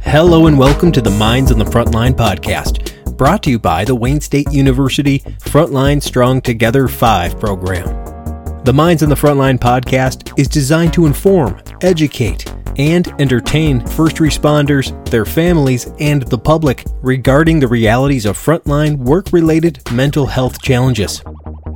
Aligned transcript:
Hello 0.00 0.46
and 0.46 0.58
welcome 0.58 0.90
to 0.92 1.00
the 1.00 1.10
Minds 1.10 1.52
on 1.52 1.58
the 1.58 1.64
Frontline 1.64 2.12
podcast, 2.12 3.16
brought 3.16 3.42
to 3.42 3.50
you 3.50 3.58
by 3.58 3.84
the 3.84 3.94
Wayne 3.94 4.20
State 4.20 4.50
University 4.50 5.18
Frontline 5.40 6.02
Strong 6.02 6.42
Together 6.42 6.88
5 6.88 7.38
program. 7.38 7.84
The 8.64 8.72
Minds 8.72 9.02
on 9.02 9.08
the 9.08 9.14
Frontline 9.14 9.58
podcast 9.58 10.38
is 10.38 10.48
designed 10.48 10.92
to 10.94 11.06
inform, 11.06 11.60
educate, 11.82 12.52
and 12.78 13.08
entertain 13.20 13.86
first 13.86 14.16
responders, 14.16 14.92
their 15.10 15.24
families, 15.24 15.92
and 15.98 16.22
the 16.22 16.38
public 16.38 16.84
regarding 17.02 17.60
the 17.60 17.68
realities 17.68 18.26
of 18.26 18.38
frontline 18.38 18.96
work 18.96 19.32
related 19.32 19.80
mental 19.92 20.26
health 20.26 20.62
challenges. 20.62 21.22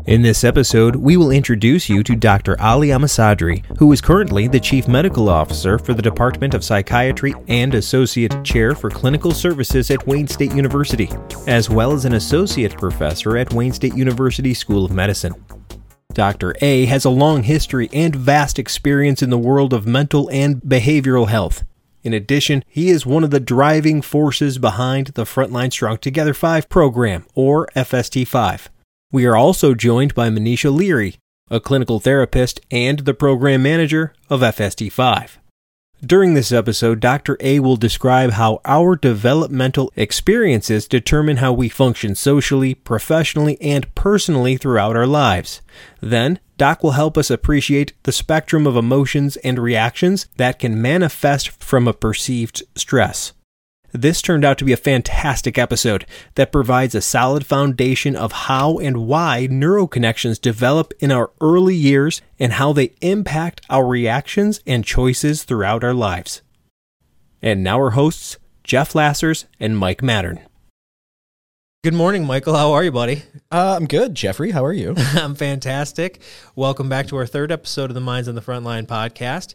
In 0.07 0.21
this 0.21 0.45
episode, 0.45 0.96
we 0.96 1.16
will 1.16 1.30
introduce 1.30 1.89
you 1.89 2.02
to 2.02 2.14
Dr. 2.14 2.61
Ali 2.61 2.89
Amirsadri, 2.89 3.64
who 3.79 3.91
is 3.91 4.02
currently 4.02 4.46
the 4.46 4.61
Chief 4.61 4.87
Medical 4.87 5.30
Officer 5.30 5.78
for 5.78 5.95
the 5.95 6.02
Department 6.02 6.52
of 6.52 6.62
Psychiatry 6.62 7.34
and 7.48 7.74
Associate 7.74 8.45
Chair 8.45 8.75
for 8.75 8.91
Clinical 8.91 9.30
Services 9.30 9.91
at 9.91 10.06
Wayne 10.06 10.28
State 10.28 10.52
University, 10.52 11.09
as 11.47 11.70
well 11.70 11.92
as 11.92 12.05
an 12.05 12.12
Associate 12.12 12.77
Professor 12.77 13.38
at 13.38 13.55
Wayne 13.55 13.73
State 13.73 13.95
University 13.95 14.52
School 14.52 14.84
of 14.84 14.91
Medicine. 14.91 15.33
Dr. 16.12 16.55
A 16.61 16.84
has 16.84 17.06
a 17.06 17.11
long 17.11 17.42
history 17.42 17.89
and 17.95 18.14
vast 18.14 18.59
experience 18.59 19.23
in 19.23 19.30
the 19.30 19.39
world 19.39 19.73
of 19.73 19.86
mental 19.86 20.30
and 20.30 20.61
behavioral 20.61 21.28
health. 21.28 21.64
In 22.02 22.12
addition, 22.12 22.62
he 22.69 22.91
is 22.91 23.06
one 23.06 23.25
of 23.25 23.30
the 23.30 23.41
driving 23.41 24.02
forces 24.02 24.59
behind 24.59 25.06
the 25.14 25.25
Frontline 25.25 25.73
Strong 25.73 25.98
Together 25.98 26.34
5 26.34 26.69
program, 26.69 27.25
or 27.34 27.69
FST 27.75 28.28
5. 28.28 28.69
We 29.14 29.27
are 29.27 29.36
also 29.36 29.74
joined 29.74 30.12
by 30.16 30.28
Manisha 30.28 30.74
Leary, 30.74 31.18
a 31.48 31.60
clinical 31.60 32.00
therapist 32.00 32.60
and 32.68 32.98
the 32.98 33.14
program 33.14 33.62
manager 33.62 34.12
of 34.28 34.41
FST5. 34.41 35.36
During 36.05 36.34
this 36.34 36.50
episode, 36.50 36.98
Dr. 36.98 37.36
A 37.39 37.61
will 37.61 37.77
describe 37.77 38.33
how 38.33 38.61
our 38.64 38.97
developmental 38.97 39.92
experiences 39.94 40.89
determine 40.89 41.36
how 41.36 41.52
we 41.52 41.69
function 41.69 42.16
socially, 42.16 42.74
professionally, 42.74 43.56
and 43.61 43.94
personally 43.94 44.56
throughout 44.56 44.97
our 44.97 45.06
lives. 45.06 45.61
Then, 46.00 46.41
Doc 46.56 46.83
will 46.83 46.98
help 46.98 47.17
us 47.17 47.30
appreciate 47.30 47.92
the 48.02 48.11
spectrum 48.11 48.67
of 48.67 48.77
emotions 48.77 49.36
and 49.44 49.61
reactions 49.61 50.27
that 50.39 50.58
can 50.58 50.83
manifest 50.83 51.50
from 51.62 51.86
a 51.86 51.92
perceived 51.92 52.64
stress. 52.74 53.33
This 53.97 54.20
turned 54.20 54.45
out 54.45 54.59
to 54.59 54.64
be 54.64 54.73
a 54.73 54.77
fantastic 54.77 55.56
episode 55.56 56.05
that 56.34 56.50
provides 56.50 56.97
a 56.97 57.00
solid 57.00 57.47
foundation 57.47 58.17
of 58.17 58.33
how 58.33 58.78
and 58.78 59.06
why 59.06 59.47
neuroconnections 59.48 60.41
develop 60.41 60.92
in 60.98 61.12
our 61.12 61.31
early 61.41 61.77
years 61.77 62.20
and 62.41 62.55
how 62.55 62.73
they 62.73 62.92
impact 63.03 63.61
our 63.70 63.86
reactions 63.86 64.61
and 64.67 64.84
choices 64.84 65.45
throughout 65.45 65.84
our 65.84 65.95
lives. 65.95 66.42
And 67.41 67.62
now 67.62 67.77
our 67.77 67.91
hosts, 67.91 68.36
Geoff 68.64 68.95
Lassers 68.95 69.45
and 69.61 69.78
Mike 69.78 70.03
Mattern. 70.03 70.41
Good 71.84 71.95
morning, 71.95 72.27
Michael. 72.27 72.56
How 72.56 72.73
are 72.73 72.83
you, 72.83 72.91
buddy? 72.91 73.23
Uh, 73.53 73.77
I'm 73.79 73.86
good, 73.86 74.17
Jeffrey. 74.17 74.51
How 74.51 74.64
are 74.64 74.73
you? 74.73 74.95
I'm 74.98 75.36
fantastic. 75.36 76.20
Welcome 76.56 76.89
back 76.89 77.06
to 77.08 77.17
our 77.17 77.27
third 77.27 77.53
episode 77.53 77.91
of 77.91 77.95
the 77.95 78.01
Minds 78.01 78.27
on 78.27 78.34
the 78.34 78.42
Frontline 78.42 78.89
podcast. 78.89 79.55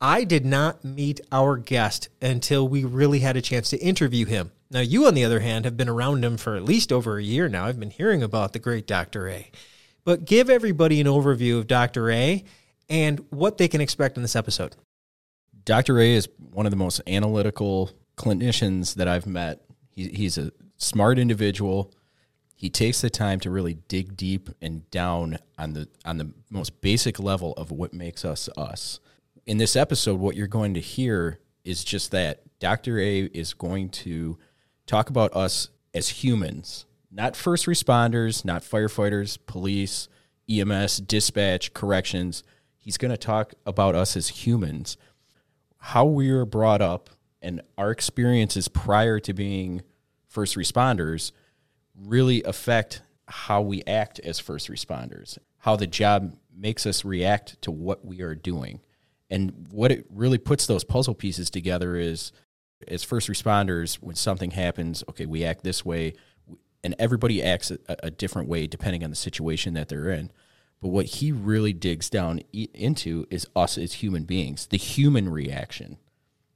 I 0.00 0.22
did 0.24 0.46
not 0.46 0.84
meet 0.84 1.20
our 1.32 1.56
guest 1.56 2.08
until 2.22 2.68
we 2.68 2.84
really 2.84 3.18
had 3.20 3.36
a 3.36 3.42
chance 3.42 3.70
to 3.70 3.78
interview 3.78 4.26
him. 4.26 4.52
Now, 4.70 4.80
you, 4.80 5.06
on 5.06 5.14
the 5.14 5.24
other 5.24 5.40
hand, 5.40 5.64
have 5.64 5.76
been 5.76 5.88
around 5.88 6.24
him 6.24 6.36
for 6.36 6.54
at 6.54 6.64
least 6.64 6.92
over 6.92 7.18
a 7.18 7.22
year 7.22 7.48
now. 7.48 7.66
I've 7.66 7.80
been 7.80 7.90
hearing 7.90 8.22
about 8.22 8.52
the 8.52 8.58
great 8.58 8.86
Dr. 8.86 9.28
A. 9.28 9.50
But 10.04 10.24
give 10.24 10.48
everybody 10.48 11.00
an 11.00 11.06
overview 11.06 11.58
of 11.58 11.66
Dr. 11.66 12.10
A 12.10 12.44
and 12.88 13.24
what 13.30 13.58
they 13.58 13.66
can 13.66 13.80
expect 13.80 14.16
in 14.16 14.22
this 14.22 14.36
episode. 14.36 14.76
Dr. 15.64 15.98
A 15.98 16.14
is 16.14 16.28
one 16.38 16.66
of 16.66 16.70
the 16.70 16.76
most 16.76 17.00
analytical 17.06 17.90
clinicians 18.16 18.94
that 18.94 19.08
I've 19.08 19.26
met. 19.26 19.64
He, 19.90 20.08
he's 20.08 20.38
a 20.38 20.52
smart 20.76 21.18
individual. 21.18 21.92
He 22.54 22.70
takes 22.70 23.00
the 23.00 23.10
time 23.10 23.40
to 23.40 23.50
really 23.50 23.74
dig 23.74 24.16
deep 24.16 24.50
and 24.62 24.88
down 24.90 25.38
on 25.58 25.72
the 25.74 25.88
on 26.04 26.18
the 26.18 26.32
most 26.50 26.80
basic 26.80 27.18
level 27.18 27.52
of 27.54 27.70
what 27.70 27.92
makes 27.92 28.24
us 28.24 28.48
us 28.56 28.98
in 29.48 29.56
this 29.56 29.76
episode, 29.76 30.20
what 30.20 30.36
you're 30.36 30.46
going 30.46 30.74
to 30.74 30.80
hear 30.80 31.40
is 31.64 31.82
just 31.82 32.10
that 32.10 32.42
Dr. 32.60 33.00
A 33.00 33.22
is 33.22 33.54
going 33.54 33.88
to 33.88 34.38
talk 34.86 35.08
about 35.08 35.34
us 35.34 35.70
as 35.94 36.22
humans, 36.22 36.84
not 37.10 37.34
first 37.34 37.64
responders, 37.64 38.44
not 38.44 38.62
firefighters, 38.62 39.38
police, 39.46 40.06
EMS, 40.50 40.98
dispatch, 40.98 41.72
corrections. 41.72 42.42
He's 42.76 42.98
going 42.98 43.10
to 43.10 43.16
talk 43.16 43.54
about 43.64 43.94
us 43.94 44.18
as 44.18 44.28
humans, 44.28 44.98
how 45.78 46.04
we 46.04 46.30
were 46.30 46.44
brought 46.44 46.82
up, 46.82 47.08
and 47.40 47.62
our 47.78 47.90
experiences 47.90 48.68
prior 48.68 49.18
to 49.20 49.32
being 49.32 49.80
first 50.26 50.56
responders 50.56 51.32
really 51.96 52.42
affect 52.42 53.00
how 53.26 53.62
we 53.62 53.82
act 53.84 54.20
as 54.20 54.38
first 54.38 54.68
responders, 54.68 55.38
how 55.60 55.74
the 55.74 55.86
job 55.86 56.36
makes 56.54 56.84
us 56.84 57.02
react 57.02 57.60
to 57.62 57.70
what 57.70 58.04
we 58.04 58.20
are 58.20 58.34
doing. 58.34 58.80
And 59.30 59.66
what 59.70 59.92
it 59.92 60.06
really 60.10 60.38
puts 60.38 60.66
those 60.66 60.84
puzzle 60.84 61.14
pieces 61.14 61.50
together 61.50 61.96
is 61.96 62.32
as 62.86 63.02
first 63.02 63.28
responders, 63.28 63.96
when 63.96 64.14
something 64.14 64.52
happens, 64.52 65.02
okay, 65.08 65.26
we 65.26 65.44
act 65.44 65.64
this 65.64 65.84
way, 65.84 66.14
and 66.84 66.94
everybody 66.98 67.42
acts 67.42 67.70
a, 67.70 67.78
a 67.88 68.10
different 68.10 68.48
way 68.48 68.66
depending 68.66 69.02
on 69.02 69.10
the 69.10 69.16
situation 69.16 69.74
that 69.74 69.88
they're 69.88 70.10
in. 70.10 70.30
But 70.80 70.88
what 70.88 71.06
he 71.06 71.32
really 71.32 71.72
digs 71.72 72.08
down 72.08 72.40
into 72.52 73.26
is 73.30 73.48
us 73.56 73.76
as 73.76 73.94
human 73.94 74.24
beings, 74.24 74.66
the 74.66 74.76
human 74.76 75.28
reaction. 75.28 75.98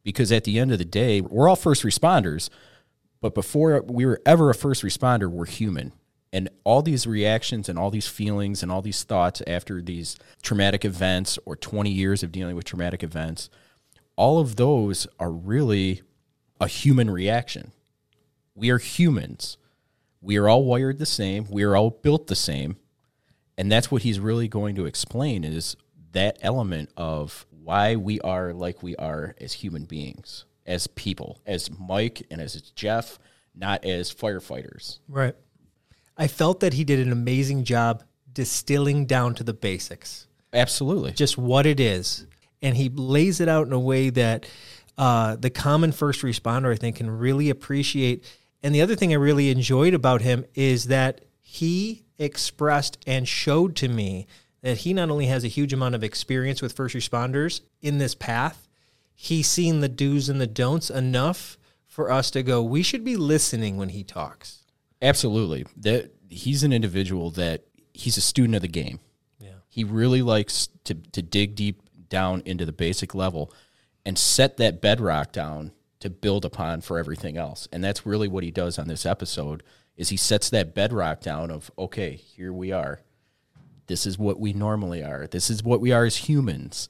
Because 0.05 0.31
at 0.31 0.45
the 0.45 0.59
end 0.59 0.71
of 0.73 0.79
the 0.79 0.85
day, 0.85 1.21
we're 1.21 1.49
all 1.49 1.57
first 1.57 1.83
responders, 1.83 2.49
but 3.21 3.35
before 3.35 3.83
we 3.83 4.07
were 4.07 4.21
ever 4.25 4.51
a 4.51 4.55
first 4.55 4.83
responder, 4.83 5.29
we're 5.29 5.47
human 5.47 5.93
and 6.33 6.49
all 6.65 6.83
these 6.83 7.07
reactions 7.07 7.69
and 7.69 7.79
all 7.79 7.91
these 7.91 8.09
feelings 8.09 8.63
and 8.63 8.73
all 8.73 8.83
these 8.83 9.03
thoughts 9.03 9.43
after 9.47 9.83
these 9.83 10.17
traumatic 10.43 10.85
events 10.85 11.39
or 11.45 11.57
20 11.57 11.91
years 11.91 12.23
of 12.23 12.33
dealing 12.33 12.57
with 12.57 12.65
traumatic 12.65 13.03
events 13.03 13.51
all 14.17 14.39
of 14.39 14.57
those 14.57 15.07
are 15.19 15.31
really 15.31 16.03
a 16.61 16.69
human 16.69 17.11
reaction. 17.11 17.73
We 18.55 18.71
are 18.71 18.79
humans. 18.79 19.57
We 20.21 20.37
are 20.37 20.49
all 20.49 20.65
wired 20.65 20.99
the 20.99 21.07
same. 21.07 21.47
We 21.51 21.65
are 21.65 21.77
all 21.77 21.91
built 21.91 22.27
the 22.27 22.37
same. 22.37 22.77
And 23.57 23.71
that's 23.71 23.91
what 23.91 24.03
he's 24.03 24.21
really 24.21 24.49
going 24.49 24.77
to 24.77 24.87
explain 24.87 25.45
is 25.45 25.77
that 26.13 26.39
element 26.43 26.91
of 26.97 27.47
why 27.51 27.97
we 27.97 28.21
are 28.21 28.53
like 28.53 28.83
we 28.83 28.95
are 28.97 29.35
as 29.41 29.55
human 29.55 29.85
beings 29.85 30.45
as 30.67 30.87
people 30.87 31.41
as 31.47 31.71
mike 31.79 32.23
and 32.31 32.41
as 32.41 32.61
jeff 32.61 33.19
not 33.55 33.85
as 33.85 34.13
firefighters. 34.13 34.99
Right 35.09 35.35
I 36.23 36.29
felt 36.29 36.61
that 36.61 36.75
he 36.75 36.85
did 36.85 37.05
an 37.05 37.11
amazing 37.11 37.65
job 37.65 38.05
distilling 38.33 39.07
down 39.07 39.35
to 39.35 39.43
the 39.43 39.53
basics. 39.53 40.29
Absolutely. 40.53 41.11
Just 41.11 41.37
what 41.37 41.67
it 41.67 41.81
is. 41.81 42.29
And 42.63 42.77
he 42.77 42.91
lays 42.91 43.41
it 43.41 43.49
out 43.49 43.67
in 43.67 43.73
a 43.73 43.81
way 43.81 44.09
that 44.11 44.49
uh, 44.97 45.35
the 45.35 45.51
common 45.51 45.91
first 45.91 46.23
responder, 46.23 46.73
I 46.73 46.77
think, 46.77 46.95
can 46.95 47.11
really 47.11 47.51
appreciate. 47.51 48.25
And 48.63 48.73
the 48.73 48.83
other 48.83 48.95
thing 48.95 49.13
I 49.13 49.17
really 49.17 49.51
enjoyed 49.51 49.95
about 49.95 50.23
him 50.23 50.45
is 50.55 50.85
that 50.85 51.25
he 51.41 52.05
expressed 52.19 52.99
and 53.05 53.27
showed 53.27 53.75
to 53.77 53.89
me 53.89 54.29
that 54.61 54.79
he 54.79 54.95
not 54.95 55.11
only 55.11 55.27
has 55.27 55.43
a 55.43 55.49
huge 55.49 55.73
amount 55.73 55.97
of 55.97 56.05
experience 56.05 56.63
with 56.63 56.73
first 56.73 56.95
responders 56.95 57.63
in 57.81 57.99
this 57.99 58.15
path, 58.15 58.69
he's 59.13 59.49
seen 59.49 59.81
the 59.81 59.89
do's 59.89 60.29
and 60.29 60.41
the 60.41 60.47
don'ts 60.47 60.89
enough 60.89 61.59
for 61.85 62.13
us 62.13 62.31
to 62.31 62.45
go, 62.45 62.63
we 62.63 62.85
should 62.85 63.05
be 63.05 63.17
listening 63.17 63.77
when 63.77 63.89
he 63.89 64.05
talks. 64.05 64.62
Absolutely. 65.03 65.67
That 65.77 66.13
he's 66.31 66.63
an 66.63 66.73
individual 66.73 67.31
that 67.33 67.65
he's 67.93 68.17
a 68.17 68.23
student 68.23 68.55
of 68.55 68.63
the 68.63 68.69
game. 68.69 69.01
Yeah. 69.41 69.51
He 69.69 69.85
really 69.85 70.23
likes 70.23 70.69
to 70.85 70.95
to 70.95 71.21
dig 71.21 71.57
deep 71.57 71.83
down 72.09 72.43
into 72.47 72.65
the 72.65 72.73
basic 72.73 73.15
level 73.15 73.53
and 74.07 74.17
set 74.19 74.57
that 74.59 74.81
bedrock 74.81 75.33
down 75.33 75.73
to 76.01 76.11
build 76.11 76.45
upon 76.45 76.81
for 76.81 76.99
everything 76.99 77.37
else. 77.37 77.69
And 77.73 77.83
that's 77.83 78.07
really 78.07 78.29
what 78.29 78.45
he 78.45 78.51
does 78.51 78.79
on 78.79 78.89
this 78.89 79.05
episode 79.07 79.63
is 79.97 80.09
he 80.09 80.17
sets 80.17 80.51
that 80.51 80.75
bedrock 80.75 81.21
down 81.21 81.51
of 81.51 81.71
okay, 81.77 82.15
here 82.15 82.53
we 82.53 82.73
are. 82.73 83.01
This 83.89 84.07
is 84.07 84.19
what 84.19 84.39
we 84.39 84.53
normally 84.53 85.03
are. 85.03 85.27
This 85.27 85.51
is 85.51 85.63
what 85.63 85.81
we 85.81 85.93
are 85.93 86.05
as 86.05 86.17
humans. 86.17 86.89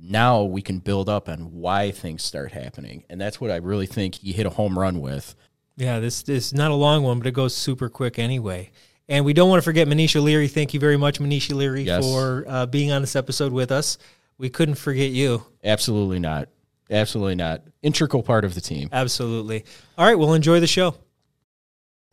Now 0.00 0.44
we 0.44 0.62
can 0.62 0.78
build 0.78 1.08
up 1.08 1.28
on 1.28 1.52
why 1.54 1.90
things 1.90 2.22
start 2.22 2.52
happening. 2.52 3.04
And 3.08 3.20
that's 3.20 3.40
what 3.40 3.50
I 3.50 3.56
really 3.56 3.86
think 3.86 4.16
he 4.16 4.32
hit 4.32 4.46
a 4.46 4.50
home 4.50 4.78
run 4.78 5.00
with 5.00 5.34
yeah, 5.78 6.00
this, 6.00 6.28
is 6.28 6.52
not 6.52 6.72
a 6.72 6.74
long 6.74 7.04
one, 7.04 7.18
but 7.18 7.26
it 7.28 7.32
goes 7.32 7.56
super 7.56 7.88
quick 7.88 8.18
anyway. 8.18 8.70
And 9.08 9.24
we 9.24 9.32
don't 9.32 9.48
want 9.48 9.58
to 9.58 9.64
forget 9.64 9.86
Manisha 9.86 10.22
Leary. 10.22 10.48
Thank 10.48 10.74
you 10.74 10.80
very 10.80 10.96
much, 10.96 11.20
Manisha 11.20 11.54
Leary, 11.54 11.82
yes. 11.82 12.04
for 12.04 12.44
uh, 12.48 12.66
being 12.66 12.90
on 12.90 13.00
this 13.00 13.14
episode 13.16 13.52
with 13.52 13.70
us. 13.70 13.96
We 14.38 14.50
couldn't 14.50 14.74
forget 14.74 15.10
you. 15.10 15.44
Absolutely 15.62 16.18
not. 16.18 16.48
Absolutely 16.90 17.36
not. 17.36 17.62
Integral 17.82 18.22
part 18.22 18.44
of 18.44 18.54
the 18.54 18.60
team. 18.60 18.88
Absolutely. 18.92 19.64
All 19.96 20.06
right, 20.06 20.18
well, 20.18 20.34
enjoy 20.34 20.58
the 20.60 20.66
show. 20.66 20.96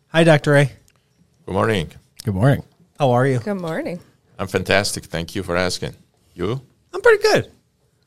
Hi, 0.10 0.24
Dr. 0.24 0.56
A. 0.56 0.66
Good 1.46 1.54
morning. 1.54 1.92
Good 2.24 2.36
morning. 2.36 2.64
How 3.00 3.12
are 3.12 3.26
you? 3.26 3.40
Good 3.40 3.56
morning. 3.56 4.00
I'm 4.38 4.48
fantastic. 4.48 5.06
Thank 5.06 5.36
you 5.36 5.44
for 5.44 5.58
asking. 5.58 5.96
You? 6.34 6.62
I'm 6.94 7.02
pretty 7.02 7.24
good. 7.24 7.52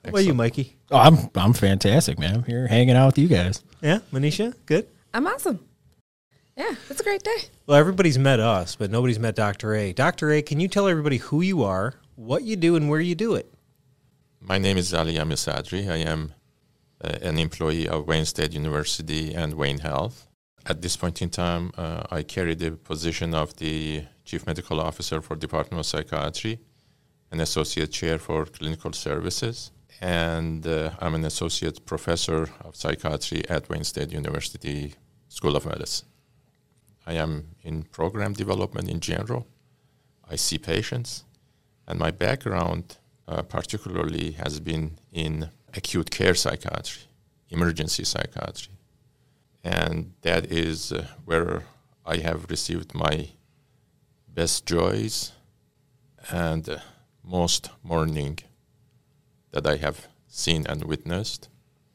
What 0.05 0.23
are 0.23 0.25
you, 0.25 0.35
Mikey? 0.35 0.77
Oh, 0.91 0.99
I'm 0.99 1.31
I'm 1.35 1.53
fantastic, 1.53 2.19
man. 2.19 2.37
I'm 2.37 2.45
here 2.45 2.67
hanging 2.67 2.97
out 2.97 3.07
with 3.07 3.19
you 3.19 3.29
guys. 3.29 3.63
Yeah, 3.83 3.99
Manisha, 4.13 4.55
good. 4.65 4.87
I'm 5.15 5.27
awesome. 5.27 5.61
Yeah, 6.57 6.75
it's 6.91 7.01
a 7.01 7.05
great 7.05 7.23
day. 7.23 7.37
Well, 7.67 7.79
everybody's 7.79 8.19
met 8.19 8.41
us, 8.41 8.75
but 8.77 8.91
nobody's 8.91 9.19
met 9.19 9.37
Dr. 9.37 9.75
A. 9.75 9.93
Dr. 9.93 10.33
A, 10.33 10.43
can 10.43 10.59
you 10.61 10.69
tell 10.69 10.89
everybody 10.89 11.19
who 11.19 11.41
you 11.41 11.63
are, 11.63 11.95
what 12.17 12.43
you 12.43 12.57
do, 12.57 12.75
and 12.75 12.89
where 12.91 13.01
you 13.01 13.15
do 13.15 13.35
it? 13.35 13.53
My 14.41 14.59
name 14.59 14.77
is 14.77 14.93
Ali 14.93 15.15
Amirsadri. 15.15 15.89
I 15.89 15.99
am 15.99 16.35
uh, 17.03 17.17
an 17.23 17.39
employee 17.39 17.89
of 17.89 18.09
Wayne 18.09 18.25
State 18.25 18.53
University 18.55 19.35
and 19.35 19.55
Wayne 19.55 19.79
Health. 19.79 20.27
At 20.67 20.83
this 20.83 20.97
point 20.97 21.23
in 21.23 21.31
time, 21.31 21.71
uh, 21.79 22.03
I 22.11 22.23
carry 22.25 22.55
the 22.55 22.73
position 22.73 23.35
of 23.35 23.57
the 23.57 24.05
Chief 24.25 24.47
Medical 24.47 24.81
Officer 24.81 25.21
for 25.23 25.37
Department 25.37 25.81
of 25.81 25.87
Psychiatry, 25.87 26.59
an 27.31 27.41
Associate 27.41 27.91
Chair 27.91 28.19
for 28.19 28.45
Clinical 28.47 28.93
Services, 28.93 29.71
and 30.01 30.67
uh, 30.67 30.91
I'm 31.01 31.15
an 31.15 31.25
Associate 31.25 31.85
Professor 31.85 32.49
of 32.65 32.77
Psychiatry 32.77 33.43
at 33.49 33.69
Wayne 33.69 33.85
State 33.85 34.13
University 34.13 34.95
School 35.29 35.57
of 35.57 35.67
Medicine. 35.67 36.09
I 37.07 37.15
am 37.15 37.49
in 37.63 37.83
program 37.85 38.33
development 38.33 38.89
in 38.89 39.01
general. 39.01 39.47
I 40.31 40.37
see 40.37 40.59
patients, 40.59 41.25
and 41.87 41.99
my 41.99 42.11
background 42.11 42.99
uh, 43.27 43.43
particularly 43.43 44.33
has 44.33 44.61
been 44.61 44.99
in 45.13 45.51
acute 45.75 46.11
care 46.11 46.35
psychiatry, 46.35 47.03
emergency 47.51 48.05
psychiatry. 48.05 48.75
And 49.65 50.13
that 50.23 50.53
is 50.53 50.93
uh, 50.93 51.07
where 51.25 51.65
I 52.07 52.19
have 52.19 52.51
received 52.51 52.95
my 52.95 53.31
best 54.29 54.65
joys 54.67 55.33
and 56.31 56.69
uh, 56.69 56.79
most 57.25 57.71
mourning 57.83 58.39
that 59.53 59.67
I 59.67 59.77
have 59.77 60.09
seen 60.29 60.67
and 60.67 60.85
witnessed. 60.85 61.49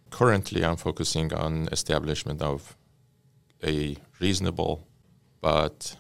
Currently, 0.10 0.64
I'm 0.64 0.78
focusing 0.78 1.34
on 1.34 1.70
establishment 1.72 2.42
of 2.42 2.76
a 3.64 3.98
reasonable 4.20 4.88
but 5.42 5.98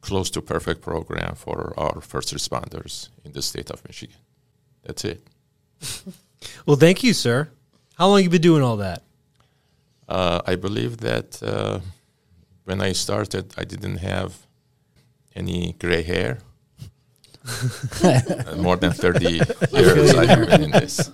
close 0.00 0.30
to 0.30 0.40
perfect 0.42 0.82
program 0.82 1.34
for 1.34 1.74
our 1.76 2.00
first 2.00 2.34
responders 2.34 3.08
in 3.24 3.32
the 3.32 3.42
state 3.42 3.70
of 3.70 3.84
Michigan. 3.86 4.16
That's 4.84 5.04
it. 5.04 5.26
Well, 6.66 6.76
thank 6.76 7.02
you, 7.02 7.12
sir. 7.14 7.48
How 7.94 8.08
long 8.08 8.22
you 8.22 8.30
been 8.30 8.42
doing 8.42 8.62
all 8.62 8.76
that? 8.76 9.02
Uh, 10.08 10.42
I 10.46 10.54
believe 10.54 10.98
that 10.98 11.42
uh, 11.42 11.80
when 12.64 12.80
I 12.80 12.92
started, 12.92 13.54
I 13.56 13.64
didn't 13.64 13.96
have 13.96 14.46
any 15.34 15.74
gray 15.78 16.02
hair. 16.02 16.38
More 18.56 18.76
than 18.76 18.92
30 18.92 19.24
years 19.72 20.14
I 20.14 20.26
have 20.26 20.48
been 20.48 20.64
in 20.64 20.70
this. 20.70 21.10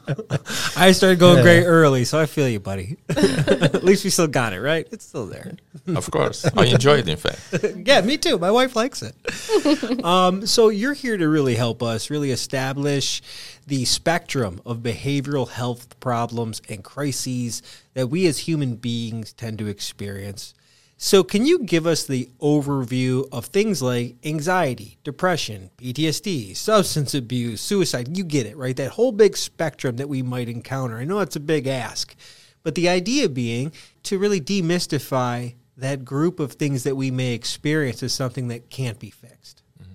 I 0.77 0.93
started 0.93 1.19
going 1.19 1.43
gray 1.43 1.65
early, 1.65 2.05
so 2.05 2.19
I 2.19 2.27
feel 2.27 2.49
you, 2.49 2.61
buddy. 2.61 2.97
At 3.09 3.85
least 3.85 4.05
we 4.05 4.11
still 4.11 4.27
got 4.27 4.53
it, 4.53 4.61
right? 4.61 4.87
It's 4.91 5.05
still 5.05 5.27
there. 5.27 5.57
Of 5.87 6.11
course. 6.11 6.47
I 6.57 6.67
enjoy 6.67 6.99
it, 6.99 7.09
in 7.09 7.17
fact. 7.17 7.41
yeah, 7.87 8.01
me 8.01 8.17
too. 8.19 8.39
My 8.39 8.51
wife 8.51 8.75
likes 8.77 9.03
it. 9.03 10.05
um, 10.05 10.47
so 10.47 10.69
you're 10.69 10.95
here 10.95 11.17
to 11.17 11.29
really 11.29 11.55
help 11.55 11.83
us 11.83 12.11
really 12.11 12.31
establish 12.31 13.23
the 13.67 13.85
spectrum 13.85 14.61
of 14.65 14.79
behavioral 14.79 15.49
health 15.49 15.99
problems 16.01 16.63
and 16.69 16.83
crises 16.83 17.63
that 17.95 18.09
we 18.09 18.27
as 18.27 18.39
human 18.39 18.77
beings 18.77 19.33
tend 19.33 19.59
to 19.59 19.67
experience. 19.67 20.55
So, 21.05 21.25
can 21.25 21.45
you 21.45 21.59
give 21.59 21.85
us 21.85 22.05
the 22.05 22.31
overview 22.41 23.29
of 23.33 23.47
things 23.47 23.83
like 23.83 24.15
anxiety, 24.25 24.99
depression, 25.03 25.71
PTSD, 25.77 26.57
substance 26.57 27.13
abuse, 27.13 27.61
suicide? 27.61 28.17
You 28.17 28.23
get 28.23 28.47
it, 28.47 28.57
right? 28.57 28.77
That 28.77 28.93
whole 28.93 29.11
big 29.11 29.37
spectrum 29.37 29.97
that 29.97 30.09
we 30.09 30.23
might 30.23 30.49
encounter. 30.49 30.99
I 30.99 31.05
know 31.05 31.19
it's 31.19 31.35
a 31.35 31.41
big 31.41 31.67
ask, 31.67 32.15
but 32.63 32.77
the 32.77 32.89
idea 32.89 33.29
being 33.29 33.73
to 34.05 34.17
really 34.17 34.41
demystify 34.41 35.57
that 35.77 36.05
group 36.05 36.39
of 36.39 36.53
things 36.53 36.85
that 36.85 36.95
we 36.95 37.11
may 37.11 37.33
experience 37.33 38.05
as 38.05 38.13
something 38.13 38.47
that 38.47 38.71
can't 38.71 39.01
be 39.01 39.11
fixed. 39.11 39.65
Mm-hmm. 39.83 39.95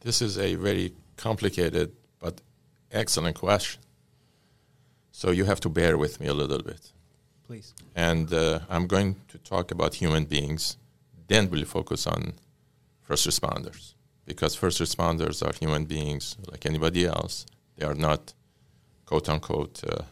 This 0.00 0.22
is 0.22 0.38
a 0.38 0.54
very 0.54 0.94
complicated 1.18 1.92
but 2.20 2.40
excellent 2.90 3.36
question. 3.36 3.82
So 5.12 5.30
you 5.30 5.44
have 5.44 5.60
to 5.60 5.68
bear 5.68 5.98
with 5.98 6.22
me 6.22 6.26
a 6.26 6.34
little 6.34 6.62
bit. 6.62 6.90
Please. 7.48 7.72
And 7.96 8.30
uh, 8.30 8.60
I'm 8.68 8.86
going 8.86 9.16
to 9.28 9.38
talk 9.38 9.70
about 9.70 9.94
human 9.94 10.26
beings, 10.26 10.76
then 11.28 11.48
we'll 11.48 11.64
focus 11.64 12.06
on 12.06 12.34
first 13.00 13.26
responders. 13.26 13.94
Because 14.26 14.54
first 14.54 14.82
responders 14.82 15.42
are 15.42 15.54
human 15.58 15.86
beings 15.86 16.36
like 16.50 16.66
anybody 16.66 17.06
else. 17.06 17.46
They 17.76 17.86
are 17.86 17.94
not 17.94 18.34
quote 19.06 19.30
unquote 19.30 19.82
uh, 19.82 20.02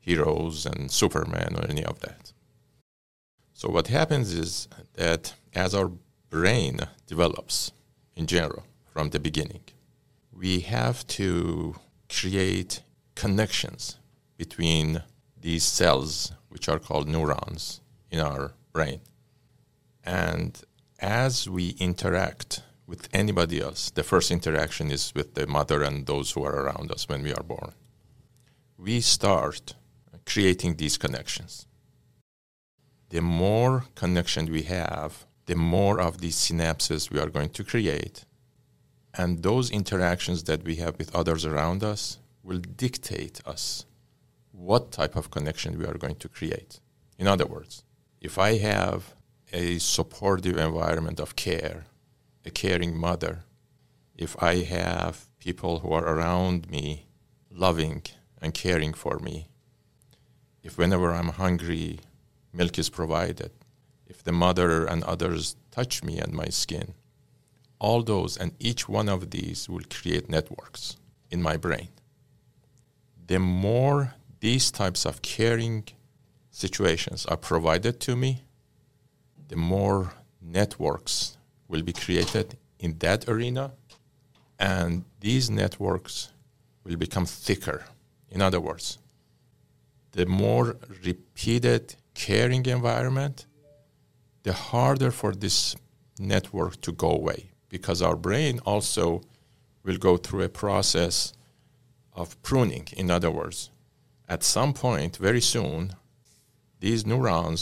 heroes 0.00 0.64
and 0.64 0.90
Superman 0.90 1.56
or 1.58 1.66
any 1.68 1.84
of 1.84 2.00
that. 2.00 2.32
So, 3.52 3.68
what 3.68 3.88
happens 3.88 4.32
is 4.32 4.66
that 4.94 5.34
as 5.54 5.74
our 5.74 5.90
brain 6.30 6.80
develops 7.06 7.72
in 8.16 8.26
general 8.26 8.64
from 8.90 9.10
the 9.10 9.20
beginning, 9.20 9.64
we 10.32 10.60
have 10.60 11.06
to 11.18 11.76
create 12.08 12.82
connections 13.14 13.98
between 14.38 15.02
these 15.38 15.64
cells, 15.64 16.32
which 16.52 16.68
are 16.68 16.78
called 16.78 17.08
neurons 17.08 17.80
in 18.10 18.20
our 18.20 18.52
brain. 18.72 19.00
And 20.04 20.60
as 20.98 21.48
we 21.48 21.70
interact 21.78 22.62
with 22.86 23.08
anybody 23.12 23.60
else, 23.60 23.90
the 23.90 24.02
first 24.02 24.30
interaction 24.30 24.90
is 24.90 25.12
with 25.14 25.34
the 25.34 25.46
mother 25.46 25.82
and 25.82 26.06
those 26.06 26.32
who 26.32 26.44
are 26.44 26.62
around 26.62 26.92
us 26.92 27.08
when 27.08 27.22
we 27.22 27.32
are 27.32 27.42
born. 27.42 27.72
We 28.76 29.00
start 29.00 29.74
creating 30.26 30.76
these 30.76 30.98
connections. 30.98 31.66
The 33.08 33.22
more 33.22 33.84
connection 33.94 34.50
we 34.50 34.62
have, 34.62 35.26
the 35.46 35.54
more 35.56 36.00
of 36.00 36.20
these 36.20 36.36
synapses 36.36 37.10
we 37.10 37.18
are 37.18 37.28
going 37.28 37.50
to 37.50 37.64
create. 37.64 38.24
And 39.14 39.42
those 39.42 39.70
interactions 39.70 40.44
that 40.44 40.64
we 40.64 40.76
have 40.76 40.98
with 40.98 41.14
others 41.14 41.44
around 41.44 41.84
us 41.84 42.18
will 42.42 42.60
dictate 42.60 43.40
us 43.46 43.84
what 44.52 44.92
type 44.92 45.16
of 45.16 45.30
connection 45.30 45.78
we 45.78 45.86
are 45.86 45.98
going 45.98 46.16
to 46.16 46.28
create. 46.28 46.80
In 47.18 47.26
other 47.26 47.46
words, 47.46 47.84
if 48.20 48.38
I 48.38 48.58
have 48.58 49.14
a 49.52 49.78
supportive 49.78 50.56
environment 50.56 51.18
of 51.18 51.36
care, 51.36 51.86
a 52.44 52.50
caring 52.50 52.96
mother, 52.96 53.44
if 54.16 54.40
I 54.42 54.56
have 54.62 55.26
people 55.38 55.80
who 55.80 55.92
are 55.92 56.06
around 56.06 56.70
me 56.70 57.06
loving 57.50 58.02
and 58.40 58.54
caring 58.54 58.92
for 58.92 59.18
me, 59.18 59.48
if 60.62 60.78
whenever 60.78 61.12
I'm 61.12 61.28
hungry, 61.28 62.00
milk 62.52 62.78
is 62.78 62.90
provided, 62.90 63.50
if 64.06 64.22
the 64.22 64.32
mother 64.32 64.86
and 64.86 65.02
others 65.04 65.56
touch 65.70 66.04
me 66.04 66.18
and 66.18 66.32
my 66.32 66.46
skin, 66.46 66.94
all 67.78 68.02
those 68.02 68.36
and 68.36 68.52
each 68.60 68.88
one 68.88 69.08
of 69.08 69.30
these 69.30 69.68
will 69.68 69.82
create 69.90 70.28
networks 70.28 70.96
in 71.30 71.42
my 71.42 71.56
brain. 71.56 71.88
The 73.26 73.38
more 73.38 74.14
these 74.42 74.72
types 74.72 75.06
of 75.06 75.22
caring 75.22 75.84
situations 76.50 77.24
are 77.26 77.36
provided 77.36 78.00
to 78.00 78.16
me, 78.16 78.42
the 79.46 79.54
more 79.54 80.14
networks 80.40 81.38
will 81.68 81.82
be 81.82 81.92
created 81.92 82.58
in 82.80 82.98
that 82.98 83.28
arena, 83.28 83.70
and 84.58 85.04
these 85.20 85.48
networks 85.48 86.32
will 86.82 86.96
become 86.96 87.24
thicker. 87.24 87.84
In 88.30 88.42
other 88.42 88.60
words, 88.60 88.98
the 90.10 90.26
more 90.26 90.76
repeated 91.04 91.94
caring 92.14 92.66
environment, 92.66 93.46
the 94.42 94.52
harder 94.52 95.12
for 95.12 95.32
this 95.32 95.76
network 96.18 96.80
to 96.80 96.90
go 96.90 97.10
away 97.10 97.52
because 97.68 98.02
our 98.02 98.16
brain 98.16 98.58
also 98.66 99.22
will 99.84 99.98
go 99.98 100.16
through 100.16 100.42
a 100.42 100.48
process 100.48 101.32
of 102.12 102.42
pruning. 102.42 102.88
In 102.96 103.08
other 103.08 103.30
words, 103.30 103.70
at 104.32 104.42
some 104.42 104.72
point, 104.72 105.18
very 105.18 105.42
soon, 105.42 105.92
these 106.80 107.04
neurons 107.04 107.60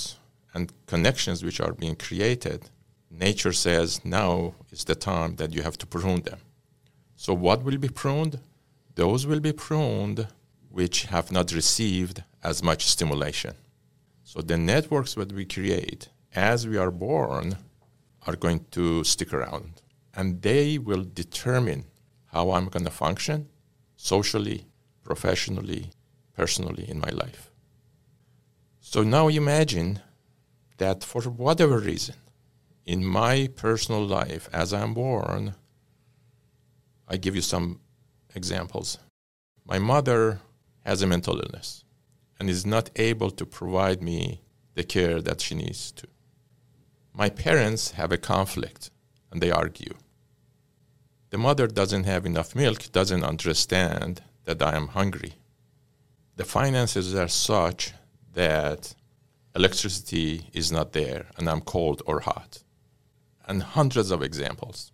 and 0.55 0.73
connections 0.87 1.43
which 1.43 1.61
are 1.61 1.73
being 1.73 1.97
created, 1.97 2.71
nature 3.11 3.53
says 3.53 4.05
now 4.05 4.55
is 4.71 4.85
the 4.85 4.95
time 4.95 5.35
that 5.41 5.53
you 5.53 5.63
have 5.63 5.77
to 5.79 5.87
prune 5.95 6.23
them. 6.23 6.39
So, 7.17 7.35
what 7.35 7.65
will 7.65 7.79
be 7.79 7.89
pruned? 7.89 8.39
Those 8.95 9.27
will 9.27 9.41
be 9.41 9.53
pruned 9.53 10.29
which 10.69 11.07
have 11.07 11.33
not 11.33 11.51
received 11.61 12.23
as 12.45 12.63
much 12.63 12.87
stimulation. 12.87 13.55
So, 14.23 14.41
the 14.41 14.57
networks 14.57 15.15
that 15.15 15.33
we 15.33 15.47
create 15.47 16.09
as 16.37 16.69
we 16.69 16.77
are 16.79 16.93
born 16.93 17.57
are 18.29 18.37
going 18.37 18.65
to 18.77 19.03
stick 19.03 19.33
around 19.33 19.83
and 20.15 20.41
they 20.43 20.79
will 20.79 21.05
determine 21.23 21.83
how 22.27 22.53
I'm 22.53 22.69
going 22.69 22.85
to 22.85 22.93
function 23.07 23.49
socially, 23.97 24.67
professionally, 25.03 25.91
personally 26.37 26.89
in 26.89 26.99
my 27.01 27.11
life. 27.11 27.51
So 28.81 29.03
now 29.03 29.29
imagine 29.29 30.01
that 30.79 31.05
for 31.05 31.23
whatever 31.23 31.79
reason, 31.79 32.17
in 32.85 33.05
my 33.05 33.49
personal 33.55 34.05
life 34.05 34.49
as 34.53 34.73
I'm 34.73 34.95
born, 34.95 35.55
I 37.07 37.17
give 37.17 37.35
you 37.35 37.43
some 37.43 37.81
examples. 38.35 38.99
My 39.65 39.79
mother 39.79 40.41
has 40.85 41.03
a 41.03 41.07
mental 41.07 41.41
illness 41.41 41.85
and 42.39 42.49
is 42.49 42.65
not 42.65 42.91
able 42.97 43.31
to 43.33 43.45
provide 43.45 44.03
me 44.03 44.41
the 44.75 44.83
care 44.83 45.21
that 45.21 45.41
she 45.41 45.55
needs 45.55 45.93
to. 45.93 46.07
My 47.13 47.29
parents 47.29 47.93
have 47.93 48.13
a 48.13 48.19
conflict 48.19 48.91
and 49.31 49.43
they 49.43 49.51
argue. 49.51 49.95
The 51.31 51.39
mother 51.39 51.67
doesn't 51.67 52.05
have 52.05 52.27
enough 52.27 52.55
milk, 52.55 52.91
doesn't 52.93 53.23
understand 53.23 54.23
that 54.45 54.63
I 54.63 54.75
am 54.75 54.89
hungry. 54.89 55.35
The 56.41 56.47
finances 56.47 57.15
are 57.15 57.29
such 57.29 57.93
that 58.33 58.95
electricity 59.55 60.49
is 60.55 60.73
not 60.73 60.95
there 60.95 61.27
and 61.37 61.47
I'm 61.51 61.61
cold 61.61 62.01
or 62.07 62.21
hot. 62.21 62.63
And 63.47 63.63
hundreds 63.63 64.11
of 64.11 64.23
examples. 64.23 64.91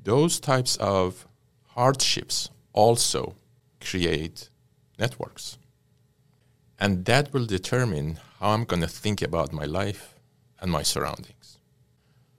Those 0.00 0.38
types 0.38 0.76
of 0.76 1.26
hardships 1.70 2.50
also 2.72 3.34
create 3.80 4.48
networks. 4.96 5.58
And 6.78 7.04
that 7.06 7.32
will 7.32 7.46
determine 7.46 8.20
how 8.38 8.50
I'm 8.50 8.62
going 8.62 8.82
to 8.82 8.96
think 9.02 9.22
about 9.22 9.52
my 9.52 9.64
life 9.64 10.20
and 10.60 10.70
my 10.70 10.84
surroundings. 10.84 11.58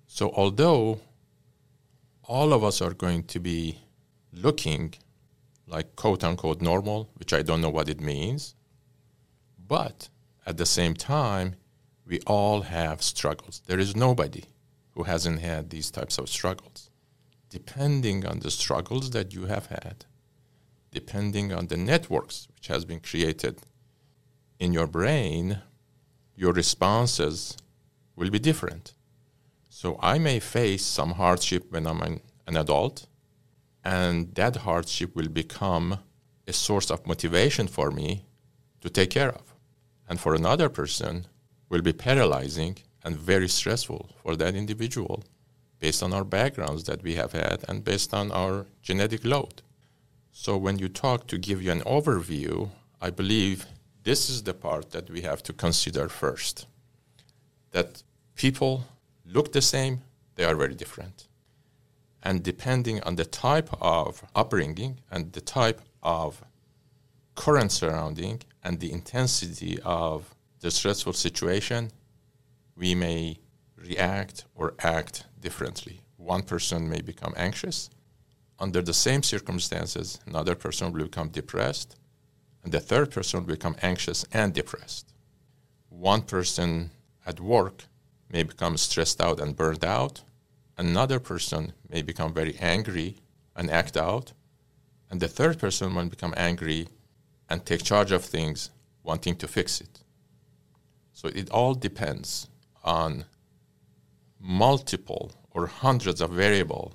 So, 0.07 0.31
although 0.37 1.01
all 2.23 2.53
of 2.53 2.63
us 2.63 2.81
are 2.81 2.93
going 2.93 3.23
to 3.23 3.41
be 3.41 3.81
looking 4.31 4.93
like 5.67 5.95
quote 5.95 6.23
unquote 6.23 6.61
normal, 6.61 7.09
which 7.15 7.33
I 7.33 7.41
don't 7.41 7.61
know 7.61 7.69
what 7.69 7.89
it 7.89 8.01
means, 8.01 8.55
but 9.67 10.09
at 10.45 10.57
the 10.57 10.65
same 10.65 10.93
time, 10.93 11.55
we 12.05 12.19
all 12.27 12.61
have 12.61 13.01
struggles. 13.01 13.61
There 13.65 13.79
is 13.79 13.95
nobody 13.95 14.43
who 14.91 15.03
hasn't 15.03 15.39
had 15.41 15.69
these 15.69 15.89
types 15.89 16.17
of 16.17 16.29
struggles. 16.29 16.89
Depending 17.49 18.25
on 18.25 18.39
the 18.39 18.51
struggles 18.51 19.11
that 19.11 19.33
you 19.33 19.45
have 19.45 19.67
had, 19.67 20.05
depending 20.91 21.51
on 21.51 21.67
the 21.67 21.77
networks 21.77 22.47
which 22.55 22.67
has 22.67 22.85
been 22.85 22.99
created 22.99 23.59
in 24.59 24.71
your 24.71 24.87
brain, 24.87 25.61
your 26.35 26.53
responses 26.53 27.57
will 28.15 28.29
be 28.29 28.39
different. 28.39 28.93
So 29.69 29.99
I 30.01 30.19
may 30.19 30.39
face 30.39 30.85
some 30.85 31.11
hardship 31.11 31.71
when 31.71 31.85
I'm 31.85 32.01
an, 32.01 32.21
an 32.47 32.55
adult, 32.55 33.07
and 33.85 34.33
that 34.35 34.57
hardship 34.57 35.15
will 35.15 35.29
become 35.29 35.99
a 36.47 36.53
source 36.53 36.89
of 36.91 37.07
motivation 37.07 37.67
for 37.67 37.91
me 37.91 38.25
to 38.81 38.89
take 38.89 39.11
care 39.11 39.29
of 39.29 39.55
and 40.09 40.19
for 40.19 40.33
another 40.35 40.69
person 40.69 41.25
will 41.69 41.81
be 41.81 41.93
paralyzing 41.93 42.77
and 43.03 43.15
very 43.15 43.47
stressful 43.47 44.09
for 44.21 44.35
that 44.35 44.55
individual 44.55 45.23
based 45.79 46.01
on 46.01 46.13
our 46.13 46.23
backgrounds 46.23 46.83
that 46.85 47.03
we 47.03 47.15
have 47.15 47.33
had 47.33 47.63
and 47.67 47.83
based 47.83 48.13
on 48.13 48.31
our 48.31 48.65
genetic 48.81 49.23
load. 49.23 49.61
So 50.31 50.57
when 50.57 50.79
you 50.79 50.89
talk 50.89 51.27
to 51.27 51.37
give 51.37 51.61
you 51.61 51.71
an 51.71 51.81
overview, 51.81 52.69
I 53.01 53.09
believe 53.09 53.65
this 54.03 54.29
is 54.29 54.43
the 54.43 54.53
part 54.53 54.91
that 54.91 55.09
we 55.09 55.21
have 55.21 55.43
to 55.43 55.53
consider 55.53 56.09
first. 56.09 56.65
That 57.71 58.03
people 58.35 58.85
look 59.25 59.51
the 59.51 59.61
same, 59.61 60.01
they 60.35 60.43
are 60.43 60.55
very 60.55 60.75
different. 60.75 61.27
And 62.25 62.41
depending 62.41 63.01
on 63.03 63.15
the 63.15 63.23
type 63.23 63.69
of 63.79 64.23
upbringing 64.33 64.99
and 65.11 65.31
the 65.31 65.41
type 65.41 65.79
of 66.01 66.43
current 67.35 67.71
surrounding 67.71 68.41
and 68.63 68.79
the 68.79 68.91
intensity 68.91 69.79
of 69.83 70.33
the 70.61 70.71
stressful 70.71 71.13
situation, 71.13 71.91
we 72.75 72.95
may 72.95 73.37
react 73.77 74.45
or 74.55 74.73
act 74.79 75.25
differently. 75.39 76.01
One 76.17 76.41
person 76.41 76.89
may 76.89 77.01
become 77.01 77.35
anxious. 77.37 77.91
Under 78.57 78.81
the 78.81 78.93
same 78.93 79.21
circumstances, 79.21 80.19
another 80.25 80.55
person 80.55 80.91
will 80.91 81.03
become 81.03 81.29
depressed, 81.29 81.95
and 82.63 82.71
the 82.71 82.79
third 82.79 83.11
person 83.11 83.41
will 83.41 83.53
become 83.53 83.75
anxious 83.83 84.25
and 84.31 84.51
depressed. 84.51 85.13
One 85.89 86.23
person 86.23 86.89
at 87.25 87.39
work 87.39 87.83
may 88.31 88.41
become 88.41 88.77
stressed 88.77 89.21
out 89.21 89.39
and 89.39 89.55
burned 89.55 89.85
out. 89.85 90.23
Another 90.77 91.19
person 91.19 91.73
may 91.89 92.01
become 92.01 92.33
very 92.33 92.55
angry 92.59 93.17
and 93.55 93.69
act 93.69 93.95
out. 93.95 94.33
And 95.09 95.19
the 95.21 95.27
third 95.27 95.59
person 95.59 95.91
might 95.93 96.09
become 96.09 96.33
angry 96.35 96.87
and 97.49 97.65
take 97.65 97.83
charge 97.83 98.11
of 98.11 98.25
things, 98.25 98.71
wanting 99.03 99.35
to 99.37 99.47
fix 99.47 99.79
it. 99.79 100.03
So 101.13 101.29
it 101.29 101.49
all 101.49 101.75
depends 101.75 102.47
on 102.83 103.25
multiple 104.39 105.31
or 105.51 105.67
hundreds 105.67 106.21
of 106.21 106.31
variables 106.31 106.93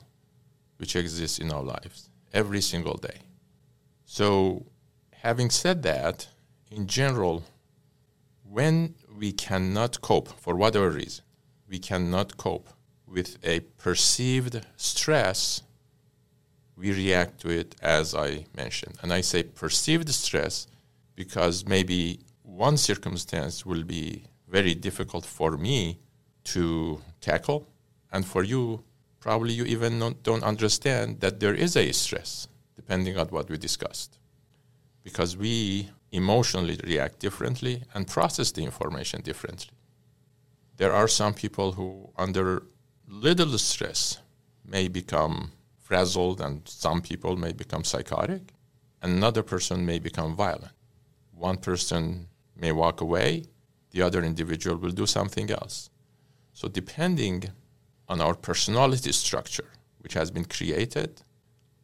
which 0.76 0.96
exist 0.96 1.38
in 1.38 1.50
our 1.52 1.62
lives 1.62 2.10
every 2.32 2.60
single 2.60 2.96
day. 2.96 3.20
So, 4.04 4.66
having 5.12 5.50
said 5.50 5.82
that, 5.82 6.28
in 6.70 6.86
general, 6.86 7.44
when 8.42 8.94
we 9.14 9.32
cannot 9.32 10.00
cope 10.00 10.28
for 10.40 10.56
whatever 10.56 10.90
reason, 10.90 11.24
we 11.68 11.78
cannot 11.78 12.36
cope 12.36 12.68
with 13.10 13.36
a 13.44 13.60
perceived 13.60 14.64
stress 14.76 15.62
we 16.80 16.92
react 16.92 17.40
to 17.40 17.50
it 17.50 17.76
as 17.82 18.14
I 18.14 18.46
mentioned. 18.56 18.96
And 19.02 19.12
I 19.12 19.20
say 19.20 19.42
perceived 19.42 20.08
stress 20.08 20.66
because 21.14 21.66
maybe 21.66 22.20
one 22.42 22.78
circumstance 22.78 23.66
will 23.66 23.84
be 23.84 24.24
very 24.48 24.74
difficult 24.74 25.26
for 25.26 25.56
me 25.58 25.98
to 26.44 27.00
tackle, 27.20 27.68
and 28.12 28.24
for 28.24 28.42
you, 28.42 28.82
probably 29.20 29.52
you 29.52 29.64
even 29.64 30.16
don't 30.22 30.42
understand 30.42 31.20
that 31.20 31.38
there 31.38 31.54
is 31.54 31.76
a 31.76 31.92
stress, 31.92 32.48
depending 32.74 33.18
on 33.18 33.28
what 33.28 33.48
we 33.50 33.58
discussed. 33.58 34.18
Because 35.04 35.36
we 35.36 35.90
emotionally 36.12 36.78
react 36.82 37.20
differently 37.20 37.82
and 37.94 38.06
process 38.06 38.50
the 38.52 38.62
information 38.62 39.20
differently. 39.20 39.70
There 40.78 40.92
are 40.92 41.08
some 41.08 41.34
people 41.34 41.72
who, 41.72 42.10
under 42.16 42.62
little 43.10 43.58
stress, 43.58 44.18
may 44.64 44.86
become 44.86 45.50
frazzled 45.76 46.40
and 46.40 46.62
some 46.66 47.02
people 47.02 47.36
may 47.36 47.52
become 47.52 47.82
psychotic. 47.82 48.52
Another 49.02 49.42
person 49.42 49.84
may 49.84 49.98
become 49.98 50.36
violent. 50.36 50.72
One 51.32 51.56
person 51.56 52.28
may 52.56 52.70
walk 52.70 53.00
away, 53.00 53.44
the 53.90 54.02
other 54.02 54.22
individual 54.22 54.76
will 54.76 54.92
do 54.92 55.06
something 55.06 55.50
else. 55.50 55.90
So, 56.52 56.68
depending 56.68 57.44
on 58.08 58.20
our 58.20 58.34
personality 58.34 59.12
structure, 59.12 59.70
which 59.98 60.14
has 60.14 60.30
been 60.30 60.44
created, 60.44 61.22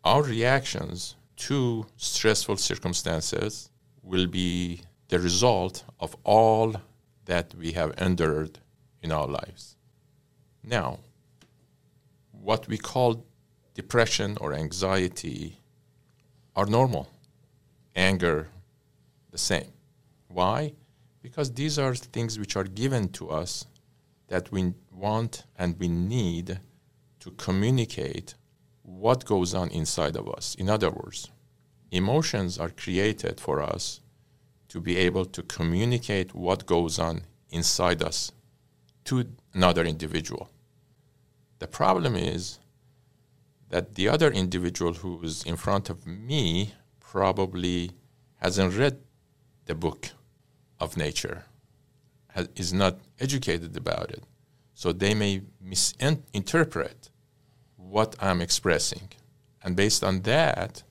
our 0.05 0.23
reactions 0.23 1.17
to 1.37 1.87
stressful 1.97 2.59
circumstances 2.59 3.71
will 4.03 4.27
be 4.27 4.83
the 5.09 5.19
result 5.19 5.85
of 5.99 6.17
all 6.23 6.77
that 7.25 7.55
we 7.55 7.73
have 7.73 7.95
endured 7.99 8.61
in 9.03 9.11
our 9.11 9.27
lives. 9.27 9.77
Now, 10.63 11.01
what 12.47 12.69
we 12.69 12.79
call 12.79 13.27
depression 13.75 14.39
or 14.41 14.55
anxiety 14.55 15.59
are 16.55 16.65
normal. 16.65 17.09
Anger, 17.97 18.47
the 19.33 19.39
same. 19.39 19.73
Why? 20.29 20.73
Because 21.23 21.53
these 21.53 21.77
are 21.77 21.97
things 21.97 22.39
which 22.39 22.55
are 22.55 22.63
given 22.83 23.09
to 23.19 23.31
us 23.31 23.67
that 24.29 24.53
we 24.53 24.75
want 24.93 25.43
and 25.59 25.77
we 25.81 25.89
need 25.89 26.61
to 27.19 27.31
communicate 27.33 28.37
what 28.83 29.25
goes 29.25 29.53
on 29.53 29.69
inside 29.71 30.15
of 30.15 30.29
us. 30.29 30.55
In 30.55 30.71
other 30.71 30.91
words, 30.91 31.29
emotions 31.91 32.61
are 32.61 32.71
created 32.71 33.41
for 33.41 33.61
us 33.61 34.03
to 34.69 34.81
be 34.81 34.97
able 34.97 35.25
to 35.25 35.43
communicate 35.43 36.33
what 36.33 36.65
goes 36.65 37.01
on 37.01 37.23
inside 37.51 38.05
us 38.05 38.31
to 39.07 39.25
another 39.53 39.83
individual. 39.85 40.49
The 41.59 41.67
problem 41.67 42.15
is 42.17 42.59
that 43.71 43.95
the 43.95 44.09
other 44.09 44.31
individual 44.31 44.95
who 44.95 45.23
is 45.23 45.43
in 45.45 45.57
front 45.57 45.91
of 45.91 46.07
me 46.07 46.73
probably 47.01 47.93
hasn't 48.37 48.77
read 48.77 48.99
the 49.65 49.75
book 49.75 50.11
of 50.79 50.97
nature, 50.97 51.45
has, 52.29 52.49
is 52.55 52.73
not 52.73 52.99
educated 53.19 53.77
about 53.77 54.11
it. 54.11 54.23
So 54.75 54.93
they 54.93 55.15
may 55.15 55.43
misinterpret 55.61 57.11
what 57.77 58.15
I'm 58.21 58.41
expressing. 58.41 59.09
And 59.63 59.75
based 59.75 60.05
on 60.05 60.21
that, 60.23 60.83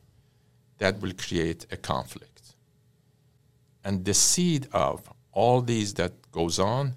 that 0.79 0.99
will 1.01 1.13
create 1.13 1.65
a 1.71 1.77
conflict. 1.77 2.55
And 3.83 4.03
the 4.03 4.13
seed 4.13 4.67
of 4.73 5.13
all 5.31 5.61
these 5.61 5.93
that 5.93 6.31
goes 6.31 6.57
on 6.59 6.95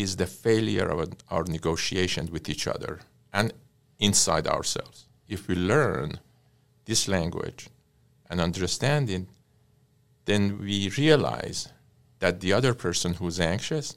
is 0.00 0.16
the 0.16 0.26
failure 0.26 0.88
of 0.88 1.12
our 1.30 1.44
negotiation 1.44 2.28
with 2.32 2.48
each 2.48 2.66
other 2.66 3.00
and 3.32 3.52
inside 3.98 4.46
ourselves. 4.46 5.06
If 5.28 5.46
we 5.48 5.54
learn 5.54 6.20
this 6.84 7.06
language 7.06 7.68
and 8.28 8.40
understand 8.40 9.10
it, 9.10 9.26
then 10.24 10.58
we 10.58 10.90
realize 10.96 11.68
that 12.18 12.40
the 12.40 12.52
other 12.52 12.74
person 12.74 13.14
who's 13.14 13.40
anxious 13.40 13.96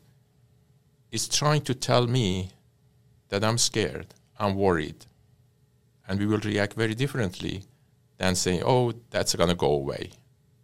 is 1.11 1.27
trying 1.27 1.61
to 1.61 1.73
tell 1.73 2.07
me 2.07 2.49
that 3.29 3.43
I'm 3.43 3.57
scared, 3.57 4.07
I'm 4.39 4.55
worried. 4.55 5.05
And 6.07 6.19
we 6.19 6.25
will 6.25 6.39
react 6.39 6.73
very 6.73 6.95
differently 6.95 7.63
than 8.17 8.35
saying, 8.35 8.61
oh, 8.65 8.93
that's 9.09 9.35
going 9.35 9.49
to 9.49 9.55
go 9.55 9.71
away. 9.71 10.11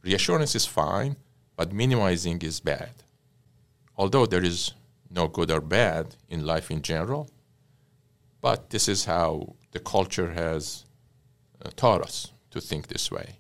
reassurance 0.04 0.56
is 0.56 0.66
fine, 0.66 1.16
but 1.56 1.74
minimizing 1.74 2.42
is 2.42 2.60
bad. 2.60 2.94
Although 3.98 4.26
there 4.26 4.44
is 4.44 4.74
no 5.10 5.28
good 5.28 5.52
or 5.52 5.62
bad 5.62 6.16
in 6.30 6.46
life 6.46 6.70
in 6.72 6.82
general, 6.82 7.30
but 8.42 8.70
this 8.70 8.88
is 8.88 9.06
how 9.06 9.56
the 9.72 9.80
culture 9.80 10.32
has 10.32 10.86
uh, 11.64 11.70
taught 11.76 12.02
us 12.02 12.32
to 12.52 12.62
think 12.62 12.88
this 12.88 13.12
way. 13.12 13.38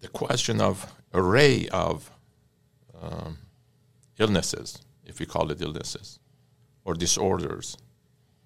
The 0.00 0.08
question 0.08 0.60
of 0.60 0.92
array 1.14 1.68
of 1.68 2.10
um, 3.00 3.38
illnesses, 4.18 4.78
if 5.04 5.18
we 5.18 5.26
call 5.26 5.50
it 5.50 5.60
illnesses, 5.60 6.18
or 6.84 6.94
disorders, 6.94 7.76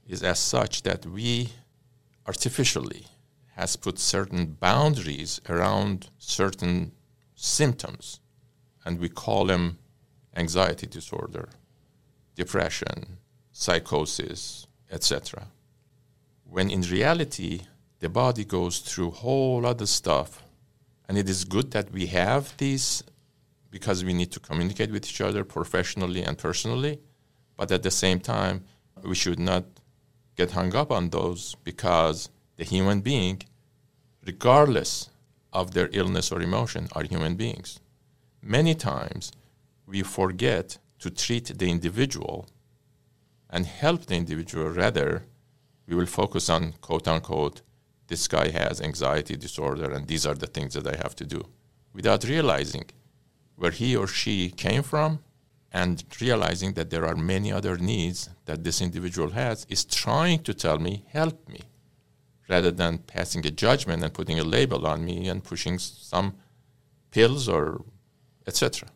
is 0.07 0.23
as 0.23 0.39
such 0.39 0.83
that 0.83 1.07
we 1.07 1.51
artificially 2.27 3.07
has 3.57 3.77
put 3.77 3.99
certain 3.99 4.47
boundaries 4.47 5.41
around 5.49 6.09
certain 6.19 6.93
symptoms, 7.35 8.21
and 8.85 8.99
we 8.99 9.09
call 9.09 9.47
them 9.47 9.79
anxiety 10.37 10.87
disorder, 10.87 11.49
depression, 12.45 12.99
psychosis, 13.53 14.67
etc. 14.91 15.13
When 16.55 16.67
in 16.77 16.83
reality, 16.99 17.53
the 18.03 18.09
body 18.09 18.45
goes 18.57 18.79
through 18.79 19.11
whole 19.11 19.63
other 19.73 19.89
stuff, 20.01 20.31
and 21.07 21.15
it 21.19 21.29
is 21.35 21.45
good 21.55 21.69
that 21.73 21.93
we 21.97 22.05
have 22.23 22.43
these 22.63 22.87
because 23.77 23.99
we 24.09 24.15
need 24.21 24.31
to 24.33 24.41
communicate 24.49 24.91
with 24.91 25.05
each 25.11 25.21
other 25.29 25.43
professionally 25.45 26.23
and 26.27 26.37
personally, 26.47 26.95
but 27.59 27.71
at 27.77 27.83
the 27.83 27.95
same 28.05 28.21
time, 28.21 28.57
we 29.11 29.15
should 29.23 29.43
not 29.53 29.65
get 30.39 30.51
hung 30.59 30.73
up 30.83 30.91
on 30.99 31.11
those 31.11 31.43
because 31.71 32.19
the 32.59 32.65
human 32.65 33.01
being, 33.11 33.37
regardless 34.31 34.93
of 35.53 35.65
their 35.75 35.91
illness 35.93 36.27
or 36.33 36.41
emotion, 36.41 36.89
are 36.97 37.05
human 37.15 37.35
beings. 37.45 37.71
Many 38.59 38.75
times, 38.75 39.25
we 39.93 40.03
forget 40.03 40.79
to 41.01 41.11
treat 41.11 41.59
the 41.59 41.69
individual 41.69 42.47
and 43.49 43.67
help 43.67 44.07
the 44.07 44.15
individual. 44.15 44.69
Rather, 44.69 45.25
we 45.87 45.95
will 45.97 46.07
focus 46.07 46.49
on 46.49 46.75
quote 46.81 47.09
unquote, 47.09 47.63
this 48.07 48.29
guy 48.29 48.49
has 48.49 48.81
anxiety 48.81 49.37
disorder 49.37 49.91
and 49.91 50.07
these 50.07 50.27
are 50.27 50.35
the 50.35 50.47
things 50.47 50.75
that 50.75 50.87
I 50.87 50.97
have 50.97 51.15
to 51.17 51.25
do, 51.25 51.45
without 51.93 52.25
realizing 52.25 52.85
where 53.57 53.71
he 53.71 53.97
or 53.97 54.07
she 54.07 54.51
came 54.51 54.83
from 54.83 55.21
and 55.73 56.03
realizing 56.21 56.73
that 56.73 56.91
there 56.91 57.07
are 57.07 57.15
many 57.15 57.53
other 57.53 57.77
needs 57.77 58.29
that 58.47 58.65
this 58.65 58.81
individual 58.81 59.31
has 59.31 59.67
is 59.69 59.85
trying 59.85 60.43
to 60.43 60.53
tell 60.53 60.79
me, 60.79 61.05
help 61.09 61.49
me, 61.49 61.61
rather 62.49 62.73
than 62.73 62.99
passing 62.99 63.47
a 63.47 63.51
judgment 63.51 64.03
and 64.03 64.13
putting 64.13 64.41
a 64.41 64.45
label 64.45 64.87
on 64.87 65.05
me 65.05 65.29
and 65.29 65.45
pushing 65.45 65.79
some 65.79 66.35
pills 67.11 67.49
or 67.49 67.85
etc. 68.47 68.89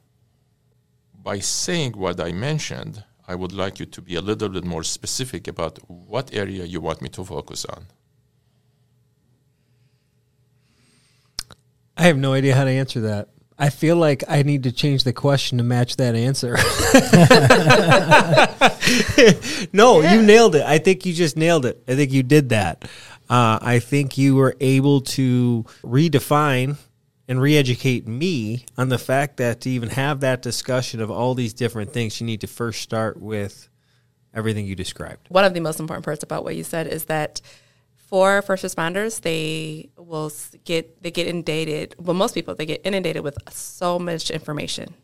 By 1.25 1.39
saying 1.39 1.93
what 1.93 2.21
I 2.21 2.33
mentioned, 2.33 3.03
I 3.27 3.35
would 3.35 3.53
like 3.53 3.81
you 3.81 3.87
to 3.87 4.03
be 4.03 4.15
a 4.15 4.21
little 4.21 4.51
bit 4.51 4.63
more 4.63 4.85
specific 4.85 5.49
about 5.49 5.79
what 5.89 6.35
area 6.35 6.65
you 6.65 6.83
want 6.83 7.01
me 7.01 7.09
to 7.09 7.25
focus 7.25 7.65
on. 7.65 7.87
I 11.97 12.03
have 12.03 12.19
no 12.19 12.35
idea 12.35 12.55
how 12.55 12.65
to 12.65 12.71
answer 12.71 13.01
that. 13.01 13.31
I 13.59 13.71
feel 13.71 13.97
like 13.97 14.23
I 14.29 14.43
need 14.43 14.65
to 14.65 14.73
change 14.73 15.05
the 15.05 15.15
question 15.15 15.57
to 15.57 15.65
match 15.65 15.97
that 15.97 16.15
answer. 16.15 16.57
no, 19.73 20.03
you 20.03 20.21
nailed 20.21 20.57
it. 20.57 20.65
I 20.67 20.77
think 20.77 21.07
you 21.07 21.15
just 21.15 21.39
nailed 21.39 21.65
it. 21.65 21.83
I 21.89 21.95
think 21.95 22.13
you 22.13 22.23
did 22.23 22.51
that. 22.51 22.85
Uh, 23.31 23.59
I 23.63 23.79
think 23.79 24.19
you 24.19 24.35
were 24.35 24.57
able 24.61 25.01
to 25.17 25.65
redefine 25.83 26.77
and 27.27 27.41
re-educate 27.41 28.07
me 28.07 28.67
on 28.77 28.89
the 28.89 28.99
fact 28.99 29.39
that 29.39 29.63
to 29.63 29.71
even 29.71 29.91
have 29.91 30.21
that 30.21 30.43
discussion 30.43 31.01
of 31.01 31.11
all 31.11 31.35
these 31.35 31.55
different 31.55 31.93
things, 31.93 32.21
you 32.21 32.27
need 32.27 32.41
to 32.43 32.47
first 32.47 32.83
start 32.83 33.21
with 33.21 33.69
everything 34.35 34.67
you 34.67 34.75
described. 34.75 35.27
One 35.31 35.45
of 35.45 35.55
the 35.55 35.61
most 35.61 35.81
important 35.81 36.05
parts 36.05 36.23
about 36.23 36.45
what 36.45 36.57
you 36.57 36.65
said 36.65 36.87
is 36.87 37.05
that 37.05 37.41
for 37.95 38.43
first 38.43 38.65
responders, 38.65 39.23
they 39.23 39.91
will 39.97 40.31
get 40.65 41.03
they 41.03 41.11
get 41.11 41.27
inundated. 41.27 41.95
Well, 41.99 42.15
most 42.15 42.35
people 42.35 42.55
they 42.55 42.67
get 42.67 42.83
inundated 42.85 43.23
with 43.23 43.39
so 43.51 43.99
much 43.99 44.31
information 44.31 44.95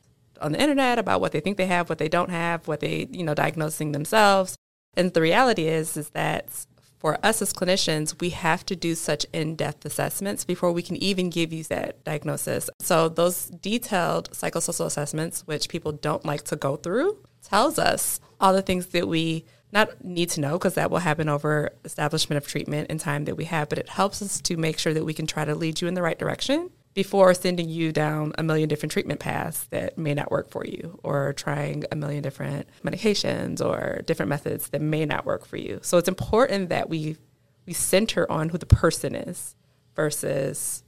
on 0.41 0.53
the 0.53 0.61
internet 0.61 0.99
about 0.99 1.21
what 1.21 1.33
they 1.33 1.41
think 1.41 1.57
they 1.57 1.67
have, 1.67 1.89
what 1.89 1.99
they 1.99 2.09
don't 2.09 2.31
have, 2.31 2.69
what 2.69 2.81
they 2.81 3.09
you 3.11 3.25
know 3.25 3.35
diagnosing 3.35 3.93
themselves. 3.93 4.57
And 4.95 5.13
the 5.13 5.21
reality 5.21 5.67
is 5.67 5.97
is 5.97 6.11
that 6.11 6.67
for 7.01 7.19
us 7.25 7.41
as 7.41 7.53
clinicians, 7.55 8.21
we 8.21 8.31
have 8.31 8.65
to 8.67 8.77
do 8.77 8.95
such 8.95 9.25
in-depth 9.33 9.87
assessments 9.87 10.45
before 10.45 10.71
we 10.71 10.83
can 10.83 10.97
even 10.97 11.31
give 11.31 11.51
you 11.51 11.65
that 11.65 12.05
diagnosis. 12.05 12.69
So 12.79 13.09
those 13.09 13.47
detailed 13.47 14.31
psychosocial 14.33 14.85
assessments, 14.85 15.47
which 15.47 15.71
people 15.71 15.93
don't 15.93 16.27
like 16.27 16.45
to 16.45 16.57
go 16.57 16.77
through, 16.77 17.17
tells 17.43 17.79
us 17.79 18.21
all 18.39 18.53
the 18.53 18.61
things 18.61 18.89
that 18.89 19.09
we 19.09 19.47
not 19.73 20.05
need 20.05 20.29
to 20.31 20.41
know 20.41 20.59
because 20.59 20.75
that 20.75 20.91
will 20.91 20.99
happen 20.99 21.29
over 21.29 21.71
establishment 21.85 22.37
of 22.37 22.47
treatment 22.47 22.89
and 22.91 23.01
time 23.01 23.25
that 23.25 23.37
we 23.37 23.45
have, 23.47 23.71
but 23.71 23.79
it 23.79 23.89
helps 23.89 24.21
us 24.21 24.41
to 24.43 24.59
make 24.59 24.79
sure 24.79 24.93
that 24.93 25.05
we 25.05 25.15
can 25.15 25.27
try 25.27 25.45
to 25.45 25.55
lead 25.55 25.81
you 25.81 25.89
in 25.89 25.95
the 25.95 26.03
right 26.03 26.19
direction 26.19 26.71
before 26.95 27.33
sending 27.35 27.69
you 27.69 27.93
down 27.93 28.33
a 28.37 28.43
million 28.43 28.69
different 28.69 28.93
treatment 28.93 29.21
paths 29.21 29.65
that 29.71 29.97
may 29.97 30.13
not 30.15 30.31
work 30.31 30.51
for 30.51 30.65
you 30.65 30.99
or 31.05 31.33
trying 31.35 31.85
a 31.93 31.97
million 31.97 32.23
different 32.23 32.69
medications 32.85 33.65
or 33.65 34.03
different 34.07 34.29
methods 34.29 34.71
that 34.71 34.81
may 34.81 35.05
not 35.05 35.25
work 35.25 35.47
for 35.47 35.57
you. 35.57 35.79
So 35.83 35.99
it's 35.99 36.09
important 36.09 36.69
that 36.71 36.89
we 36.89 37.17
we 37.67 37.73
center 37.73 38.31
on 38.31 38.49
who 38.49 38.59
the 38.59 38.67
person 38.67 39.15
is 39.15 39.55
versus 39.95 40.83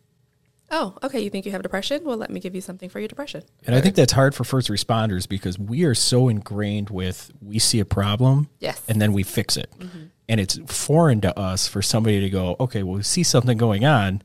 oh, 0.73 0.97
okay, 1.03 1.21
you 1.21 1.29
think 1.31 1.45
you 1.45 1.53
have 1.53 1.63
depression? 1.63 2.03
Well, 2.03 2.17
let 2.17 2.31
me 2.31 2.41
give 2.41 2.55
you 2.55 2.63
something 2.63 2.89
for 2.89 2.99
your 2.99 3.07
depression. 3.07 3.43
And 3.67 3.77
I 3.77 3.81
think 3.83 3.95
that's 3.95 4.13
hard 4.13 4.35
for 4.35 4.43
first 4.43 4.69
responders 4.69 5.29
because 5.29 5.59
we 5.59 5.85
are 5.85 5.95
so 5.95 6.29
ingrained 6.29 6.89
with 6.89 7.31
we 7.43 7.59
see 7.59 7.79
a 7.79 7.85
problem 7.85 8.49
Yes. 8.59 8.83
and 8.89 9.01
then 9.01 9.13
we 9.13 9.23
fix 9.23 9.57
it. 9.57 9.71
Mm-hmm. 9.79 10.05
And 10.31 10.41
it's 10.41 10.59
foreign 10.67 11.21
to 11.21 11.39
us 11.39 11.69
for 11.69 11.83
somebody 11.83 12.21
to 12.21 12.31
go, 12.31 12.57
okay, 12.59 12.83
well, 12.83 12.97
we 12.97 13.03
see 13.03 13.23
something 13.23 13.59
going 13.59 13.85
on. 13.85 14.23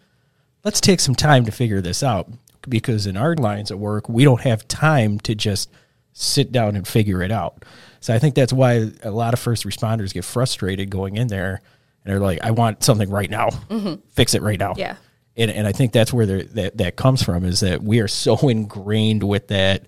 Let's 0.68 0.82
take 0.82 1.00
some 1.00 1.16
time 1.16 1.46
to 1.46 1.52
figure 1.52 1.80
this 1.80 2.04
out. 2.04 2.30
Because 2.68 3.08
in 3.08 3.16
our 3.16 3.34
lines 3.36 3.72
of 3.72 3.80
work, 3.80 4.10
we 4.10 4.26
don't 4.26 4.42
have 4.42 4.68
time 4.68 5.20
to 5.22 5.34
just 5.34 5.72
sit 6.12 6.52
down 6.52 6.76
and 6.76 6.86
figure 6.86 7.22
it 7.22 7.32
out. 7.32 7.64
So 8.02 8.14
I 8.14 8.20
think 8.20 8.36
that's 8.36 8.52
why 8.52 8.92
a 9.02 9.10
lot 9.12 9.34
of 9.34 9.40
first 9.40 9.64
responders 9.64 10.14
get 10.14 10.26
frustrated 10.26 10.90
going 10.90 11.16
in 11.16 11.28
there 11.28 11.62
and 12.04 12.12
they're 12.12 12.20
like, 12.20 12.42
I 12.44 12.52
want 12.52 12.84
something 12.84 13.10
right 13.10 13.30
now. 13.30 13.52
Mm-hmm. 13.70 14.02
Fix 14.10 14.34
it 14.34 14.42
right 14.42 14.60
now 14.60 14.74
Yeah. 14.76 14.98
and 15.38 15.50
and 15.50 15.66
I 15.66 15.72
think 15.72 15.94
that's 15.94 16.12
where 16.12 16.26
that 16.26 16.78
that 16.78 16.96
comes 16.98 17.24
from 17.24 17.46
is 17.46 17.62
that 17.62 17.82
we 17.82 18.02
are 18.02 18.10
so 18.10 18.36
ingrained 18.50 19.24
with 19.24 19.48
that. 19.48 19.86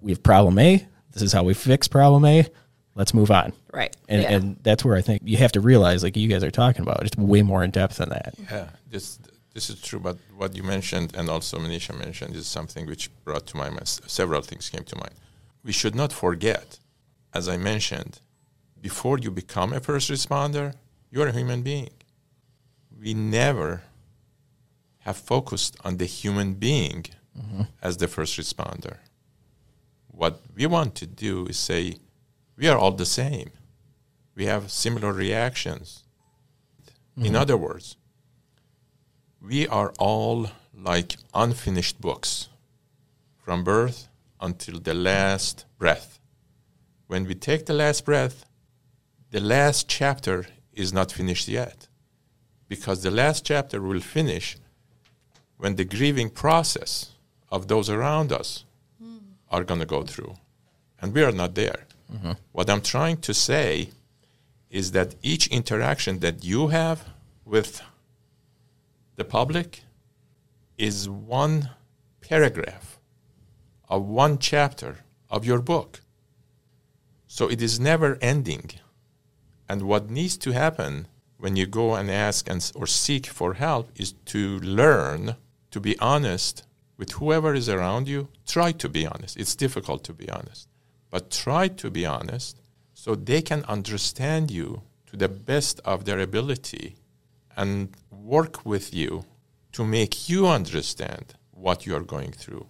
We 0.00 0.12
have 0.12 0.22
problem 0.22 0.56
A. 0.60 0.86
This 1.10 1.22
is 1.22 1.32
how 1.32 1.42
we 1.42 1.54
fix 1.54 1.88
problem 1.88 2.24
A. 2.24 2.46
Let's 2.94 3.12
move 3.14 3.32
on. 3.32 3.52
Right. 3.72 3.96
And 4.08 4.22
yeah. 4.22 4.32
and 4.32 4.56
that's 4.62 4.84
where 4.84 4.94
I 4.94 5.00
think 5.00 5.22
you 5.24 5.38
have 5.38 5.52
to 5.52 5.60
realize, 5.60 6.04
like 6.04 6.16
you 6.16 6.28
guys 6.28 6.44
are 6.44 6.50
talking 6.52 6.82
about, 6.82 7.02
it's 7.04 7.16
way 7.16 7.42
more 7.42 7.64
in 7.64 7.72
depth 7.72 7.96
than 7.96 8.10
that. 8.10 8.34
Yeah, 8.50 8.68
this 8.88 9.18
this 9.54 9.70
is 9.70 9.80
true. 9.80 10.00
But 10.00 10.18
what 10.36 10.56
you 10.56 10.62
mentioned 10.62 11.14
and 11.14 11.28
also 11.28 11.58
Manisha 11.58 11.96
mentioned 11.98 12.34
is 12.36 12.46
something 12.46 12.86
which 12.86 13.10
brought 13.24 13.46
to 13.48 13.56
my 13.56 13.68
mind. 13.68 13.88
Several 13.88 14.42
things 14.42 14.68
came 14.68 14.84
to 14.84 14.96
mind. 14.96 15.14
We 15.64 15.72
should 15.72 15.94
not 15.94 16.12
forget, 16.12 16.78
as 17.32 17.48
I 17.48 17.56
mentioned, 17.56 18.20
before 18.80 19.18
you 19.18 19.30
become 19.30 19.72
a 19.72 19.80
first 19.80 20.10
responder, 20.10 20.74
you 21.10 21.22
are 21.22 21.28
a 21.28 21.32
human 21.32 21.62
being. 21.62 21.90
We 22.98 23.14
never 23.14 23.82
have 25.00 25.16
focused 25.16 25.76
on 25.84 25.96
the 25.98 26.06
human 26.06 26.54
being 26.54 27.06
mm-hmm. 27.38 27.62
as 27.82 27.96
the 27.96 28.08
first 28.08 28.38
responder. 28.38 28.96
What 30.08 30.40
we 30.54 30.66
want 30.66 30.94
to 30.96 31.06
do 31.06 31.46
is 31.46 31.58
say, 31.58 31.96
we 32.56 32.68
are 32.68 32.78
all 32.78 32.92
the 32.92 33.06
same. 33.06 33.50
We 34.34 34.46
have 34.46 34.70
similar 34.70 35.12
reactions. 35.12 36.04
In 37.16 37.24
mm-hmm. 37.24 37.36
other 37.36 37.56
words, 37.56 37.96
we 39.42 39.66
are 39.66 39.92
all 39.98 40.50
like 40.74 41.16
unfinished 41.34 42.00
books 42.00 42.48
from 43.38 43.64
birth 43.64 44.08
until 44.40 44.78
the 44.78 44.94
last 44.94 45.64
breath. 45.78 46.20
When 47.08 47.26
we 47.26 47.34
take 47.34 47.66
the 47.66 47.74
last 47.74 48.04
breath, 48.04 48.44
the 49.30 49.40
last 49.40 49.88
chapter 49.88 50.46
is 50.72 50.92
not 50.92 51.10
finished 51.10 51.48
yet 51.48 51.88
because 52.68 53.02
the 53.02 53.10
last 53.10 53.44
chapter 53.44 53.82
will 53.82 54.00
finish 54.00 54.56
when 55.56 55.76
the 55.76 55.84
grieving 55.84 56.30
process 56.30 57.12
of 57.50 57.68
those 57.68 57.90
around 57.90 58.32
us 58.32 58.64
hmm. 59.02 59.16
are 59.50 59.64
going 59.64 59.80
to 59.80 59.86
go 59.86 60.02
through. 60.02 60.34
And 61.00 61.12
we 61.12 61.22
are 61.22 61.32
not 61.32 61.54
there. 61.54 61.86
Mm-hmm. 62.12 62.32
What 62.52 62.70
I'm 62.70 62.80
trying 62.80 63.18
to 63.18 63.34
say 63.34 63.90
is 64.70 64.92
that 64.92 65.16
each 65.22 65.48
interaction 65.48 66.20
that 66.20 66.44
you 66.44 66.68
have 66.68 67.08
with 67.44 67.82
the 69.16 69.24
public 69.24 69.82
is 70.78 71.08
one 71.08 71.70
paragraph 72.20 72.98
of 73.88 74.04
one 74.04 74.38
chapter 74.38 75.04
of 75.28 75.44
your 75.44 75.60
book. 75.60 76.00
So 77.26 77.48
it 77.48 77.60
is 77.62 77.78
never 77.78 78.18
ending. 78.20 78.70
And 79.68 79.82
what 79.82 80.10
needs 80.10 80.36
to 80.38 80.52
happen 80.52 81.08
when 81.38 81.56
you 81.56 81.66
go 81.66 81.94
and 81.94 82.10
ask 82.10 82.48
and, 82.48 82.72
or 82.74 82.86
seek 82.86 83.26
for 83.26 83.54
help 83.54 83.90
is 83.96 84.12
to 84.26 84.58
learn 84.60 85.36
to 85.70 85.80
be 85.80 85.98
honest 85.98 86.64
with 86.96 87.12
whoever 87.12 87.54
is 87.54 87.68
around 87.68 88.06
you, 88.06 88.28
try 88.46 88.70
to 88.72 88.88
be 88.88 89.06
honest. 89.06 89.36
It's 89.36 89.56
difficult 89.56 90.04
to 90.04 90.12
be 90.12 90.30
honest, 90.30 90.68
but 91.10 91.30
try 91.30 91.68
to 91.68 91.90
be 91.90 92.06
honest 92.06 92.60
so 92.94 93.14
they 93.14 93.42
can 93.42 93.64
understand 93.64 94.50
you 94.50 94.82
to 95.06 95.16
the 95.16 95.28
best 95.28 95.80
of 95.84 96.04
their 96.04 96.20
ability 96.20 96.96
and 97.56 97.88
work 98.22 98.64
with 98.64 98.94
you 98.94 99.24
to 99.72 99.84
make 99.84 100.28
you 100.28 100.46
understand 100.46 101.34
what 101.50 101.86
you 101.86 101.96
are 101.96 102.02
going 102.02 102.32
through. 102.32 102.66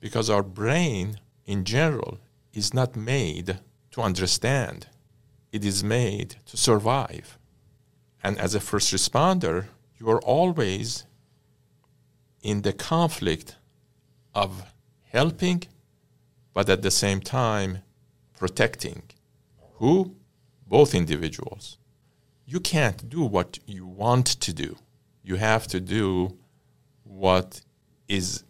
Because 0.00 0.30
our 0.30 0.42
brain 0.42 1.18
in 1.46 1.64
general 1.64 2.18
is 2.52 2.72
not 2.74 2.96
made 2.96 3.58
to 3.92 4.00
understand, 4.00 4.86
it 5.52 5.64
is 5.64 5.82
made 5.84 6.36
to 6.46 6.56
survive. 6.56 7.38
And 8.22 8.38
as 8.38 8.54
a 8.54 8.60
first 8.60 8.92
responder, 8.92 9.66
you 9.98 10.08
are 10.10 10.20
always 10.22 11.04
in 12.42 12.62
the 12.62 12.72
conflict 12.72 13.56
of 14.34 14.72
helping, 15.10 15.64
but 16.54 16.68
at 16.68 16.82
the 16.82 16.90
same 16.90 17.20
time 17.20 17.78
protecting. 18.36 19.02
Who? 19.74 20.16
Both 20.66 20.94
individuals. 20.94 21.78
You 22.46 22.60
can't 22.60 23.08
do 23.08 23.22
what 23.22 23.58
you 23.66 23.86
want 23.86 24.26
to 24.26 24.52
do. 24.52 24.76
You 25.22 25.36
have 25.36 25.66
to 25.68 25.80
do 25.80 26.36
what 27.04 27.60
is 28.08 28.44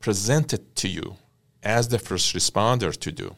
presented 0.00 0.74
to 0.76 0.88
you 0.88 1.16
as 1.62 1.88
the 1.88 1.98
first 1.98 2.34
responder 2.34 2.96
to 2.96 3.12
do. 3.12 3.36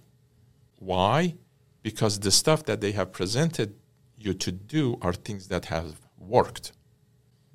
Why? 0.78 1.34
Because 1.82 2.20
the 2.20 2.30
stuff 2.30 2.64
that 2.64 2.80
they 2.80 2.92
have 2.92 3.12
presented 3.12 3.74
you 4.16 4.34
to 4.34 4.52
do 4.52 4.98
are 5.00 5.12
things 5.12 5.48
that 5.48 5.66
have 5.66 5.96
worked. 6.18 6.72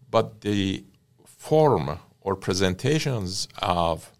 But 0.09 0.41
the 0.41 0.83
form 1.25 1.99
or 2.21 2.35
presentations 2.35 3.47
of 3.61 4.11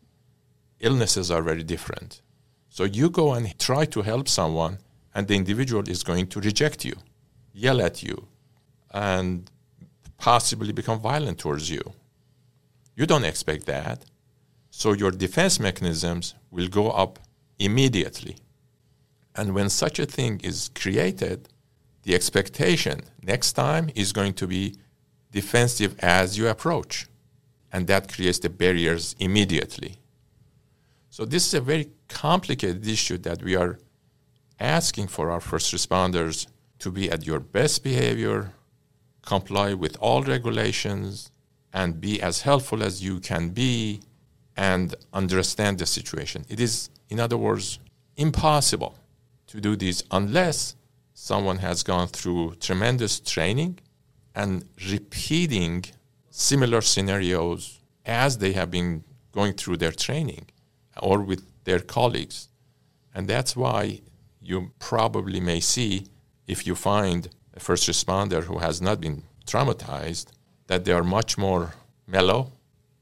illnesses 0.79 1.31
are 1.31 1.41
very 1.41 1.63
different. 1.63 2.21
So 2.69 2.83
you 2.83 3.09
go 3.09 3.33
and 3.33 3.57
try 3.59 3.85
to 3.85 4.01
help 4.01 4.27
someone, 4.27 4.79
and 5.15 5.27
the 5.27 5.35
individual 5.35 5.87
is 5.87 6.03
going 6.03 6.27
to 6.27 6.39
reject 6.39 6.83
you, 6.83 6.95
yell 7.53 7.81
at 7.81 8.03
you, 8.03 8.27
and 8.91 9.49
possibly 10.17 10.71
become 10.71 10.99
violent 10.99 11.39
towards 11.39 11.69
you. 11.69 11.93
You 12.95 13.05
don't 13.05 13.25
expect 13.25 13.65
that. 13.65 14.05
So 14.69 14.93
your 14.93 15.11
defense 15.11 15.59
mechanisms 15.59 16.35
will 16.51 16.67
go 16.67 16.89
up 16.89 17.19
immediately. 17.59 18.37
And 19.35 19.53
when 19.53 19.69
such 19.69 19.99
a 19.99 20.05
thing 20.05 20.39
is 20.43 20.69
created, 20.75 21.49
the 22.03 22.13
expectation 22.13 23.01
next 23.21 23.53
time 23.53 23.89
is 23.95 24.13
going 24.13 24.33
to 24.33 24.47
be 24.47 24.75
defensive 25.31 25.95
as 25.99 26.37
you 26.37 26.47
approach. 26.47 27.07
And 27.71 27.87
that 27.87 28.13
creates 28.13 28.39
the 28.39 28.49
barriers 28.49 29.15
immediately. 29.19 29.97
So 31.09 31.25
this 31.25 31.47
is 31.47 31.53
a 31.53 31.61
very 31.61 31.89
complicated 32.07 32.87
issue 32.87 33.17
that 33.19 33.41
we 33.41 33.55
are 33.55 33.79
asking 34.59 35.07
for 35.07 35.31
our 35.31 35.39
first 35.39 35.73
responders 35.73 36.47
to 36.79 36.91
be 36.91 37.09
at 37.09 37.25
your 37.25 37.39
best 37.39 37.83
behavior, 37.83 38.51
comply 39.25 39.73
with 39.73 39.97
all 39.99 40.23
regulations, 40.23 41.31
and 41.73 41.99
be 41.99 42.21
as 42.21 42.41
helpful 42.41 42.83
as 42.83 43.03
you 43.03 43.19
can 43.19 43.49
be 43.49 44.01
and 44.55 44.93
understand 45.11 45.79
the 45.79 45.85
situation. 45.85 46.45
It 46.47 46.59
is, 46.59 46.89
in 47.09 47.19
other 47.19 47.37
words, 47.37 47.79
impossible 48.15 48.95
to 49.47 49.59
do 49.59 49.75
this 49.75 50.03
unless 50.11 50.75
someone 51.13 51.57
has 51.57 51.83
gone 51.83 52.07
through 52.07 52.55
tremendous 52.59 53.19
training 53.19 53.79
and 54.35 54.65
repeating 54.91 55.85
similar 56.29 56.81
scenarios 56.81 57.79
as 58.05 58.37
they 58.37 58.53
have 58.53 58.69
been 58.69 59.03
going 59.31 59.53
through 59.53 59.77
their 59.77 59.91
training 59.91 60.45
or 61.01 61.19
with 61.19 61.43
their 61.63 61.79
colleagues. 61.79 62.49
And 63.15 63.27
that's 63.27 63.55
why 63.55 64.01
you 64.41 64.71
probably 64.79 65.39
may 65.39 65.59
see, 65.59 66.07
if 66.47 66.67
you 66.67 66.75
find 66.75 67.29
a 67.53 67.59
first 67.59 67.87
responder 67.87 68.43
who 68.43 68.59
has 68.59 68.81
not 68.81 68.99
been 68.99 69.23
traumatized, 69.45 70.27
that 70.67 70.85
they 70.85 70.91
are 70.91 71.03
much 71.03 71.37
more 71.37 71.75
mellow 72.07 72.51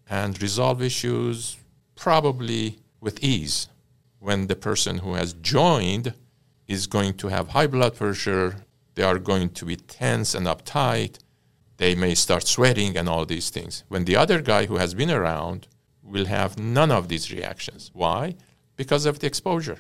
and 0.10 0.42
resolve 0.42 0.82
issues 0.82 1.58
probably 1.96 2.80
with 3.00 3.24
ease. 3.24 3.68
When 4.20 4.48
the 4.48 4.56
person 4.56 5.00
who 5.00 5.14
has 5.14 5.34
joined 5.34 6.14
is 6.68 6.88
going 6.88 7.14
to 7.16 7.28
have 7.30 7.50
high 7.50 7.68
blood 7.68 7.96
pressure, 7.96 8.66
they 8.96 9.04
are 9.04 9.20
going 9.20 9.50
to 9.52 9.66
be 9.66 9.76
tense 9.76 10.36
and 10.36 10.46
uptight, 10.48 11.18
they 11.78 11.96
may 11.96 12.14
start 12.14 12.46
sweating 12.46 12.96
and 12.96 13.10
all 13.10 13.26
these 13.26 13.50
things. 13.50 13.84
When 13.88 14.06
the 14.06 14.16
other 14.16 14.42
guy 14.42 14.66
who 14.68 14.78
has 14.78 14.94
been 14.94 15.10
around 15.10 15.68
will 16.04 16.26
have 16.26 16.60
none 16.60 16.92
of 16.92 17.08
these 17.08 17.32
reactions. 17.32 17.90
Why? 17.94 18.36
Because 18.76 19.06
of 19.06 19.20
the 19.20 19.28
exposure, 19.28 19.80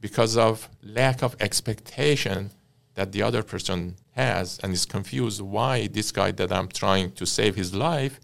because 0.00 0.36
of 0.36 0.68
lack 0.82 1.22
of 1.22 1.36
expectation 1.40 2.50
that 2.98 3.12
the 3.12 3.22
other 3.22 3.44
person 3.44 3.94
has 4.16 4.58
and 4.60 4.72
is 4.72 4.84
confused 4.84 5.40
why 5.40 5.86
this 5.86 6.10
guy 6.10 6.32
that 6.32 6.50
I'm 6.50 6.66
trying 6.66 7.12
to 7.12 7.24
save 7.24 7.54
his 7.54 7.72
life 7.72 8.18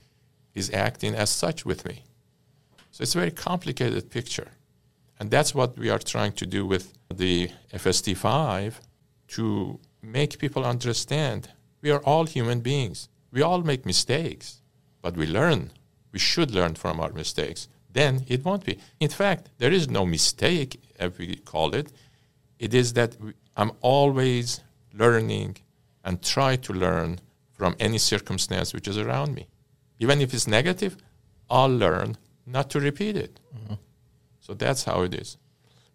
is 0.53 0.69
acting 0.73 1.15
as 1.15 1.31
such 1.31 1.65
with 1.65 1.87
me. 1.87 2.03
So 2.91 3.03
it's 3.03 3.15
a 3.15 3.19
very 3.19 3.31
complicated 3.31 4.11
picture. 4.11 4.51
And 5.21 5.31
that's 5.31 5.55
what 5.55 5.79
we 5.79 5.91
are 5.91 6.01
trying 6.01 6.33
to 6.33 6.47
do 6.57 6.67
with 6.67 6.93
the 7.09 7.51
FST5 7.73 8.75
to 9.37 9.79
make 10.03 10.41
people 10.41 10.65
understand 10.65 11.51
we 11.81 11.93
are 11.93 12.03
all 12.11 12.27
human 12.27 12.59
beings. 12.59 13.09
We 13.31 13.43
all 13.43 13.63
make 13.63 13.87
mistakes, 13.87 14.61
but 15.03 15.17
we 15.17 15.27
learn 15.27 15.71
we 16.11 16.19
should 16.19 16.51
learn 16.51 16.75
from 16.75 16.99
our 16.99 17.13
mistakes. 17.13 17.69
Then 17.93 18.25
it 18.27 18.45
won't 18.45 18.65
be. 18.65 18.79
In 18.99 19.11
fact, 19.11 19.51
there 19.59 19.73
is 19.73 19.89
no 19.89 20.05
mistake, 20.05 20.81
if 20.99 21.19
we 21.19 21.37
call 21.37 21.75
it. 21.75 21.93
It 22.59 22.75
is 22.75 22.95
that 22.95 23.17
I'm 23.57 23.73
always 23.81 24.61
learning 24.93 25.57
and 26.05 26.23
try 26.23 26.57
to 26.57 26.73
learn 26.73 27.21
from 27.53 27.77
any 27.79 27.99
circumstance 27.99 28.75
which 28.75 28.89
is 28.89 28.99
around 28.99 29.35
me. 29.35 29.47
Even 29.99 30.21
if 30.21 30.35
it's 30.35 30.47
negative, 30.47 30.97
I'll 31.49 31.75
learn 31.75 32.17
not 32.47 32.71
to 32.71 32.81
repeat 32.81 33.17
it. 33.17 33.41
Mm-hmm. 33.57 33.75
So 34.41 34.55
that's 34.55 34.85
how 34.85 35.03
it 35.03 35.15
is. 35.15 35.39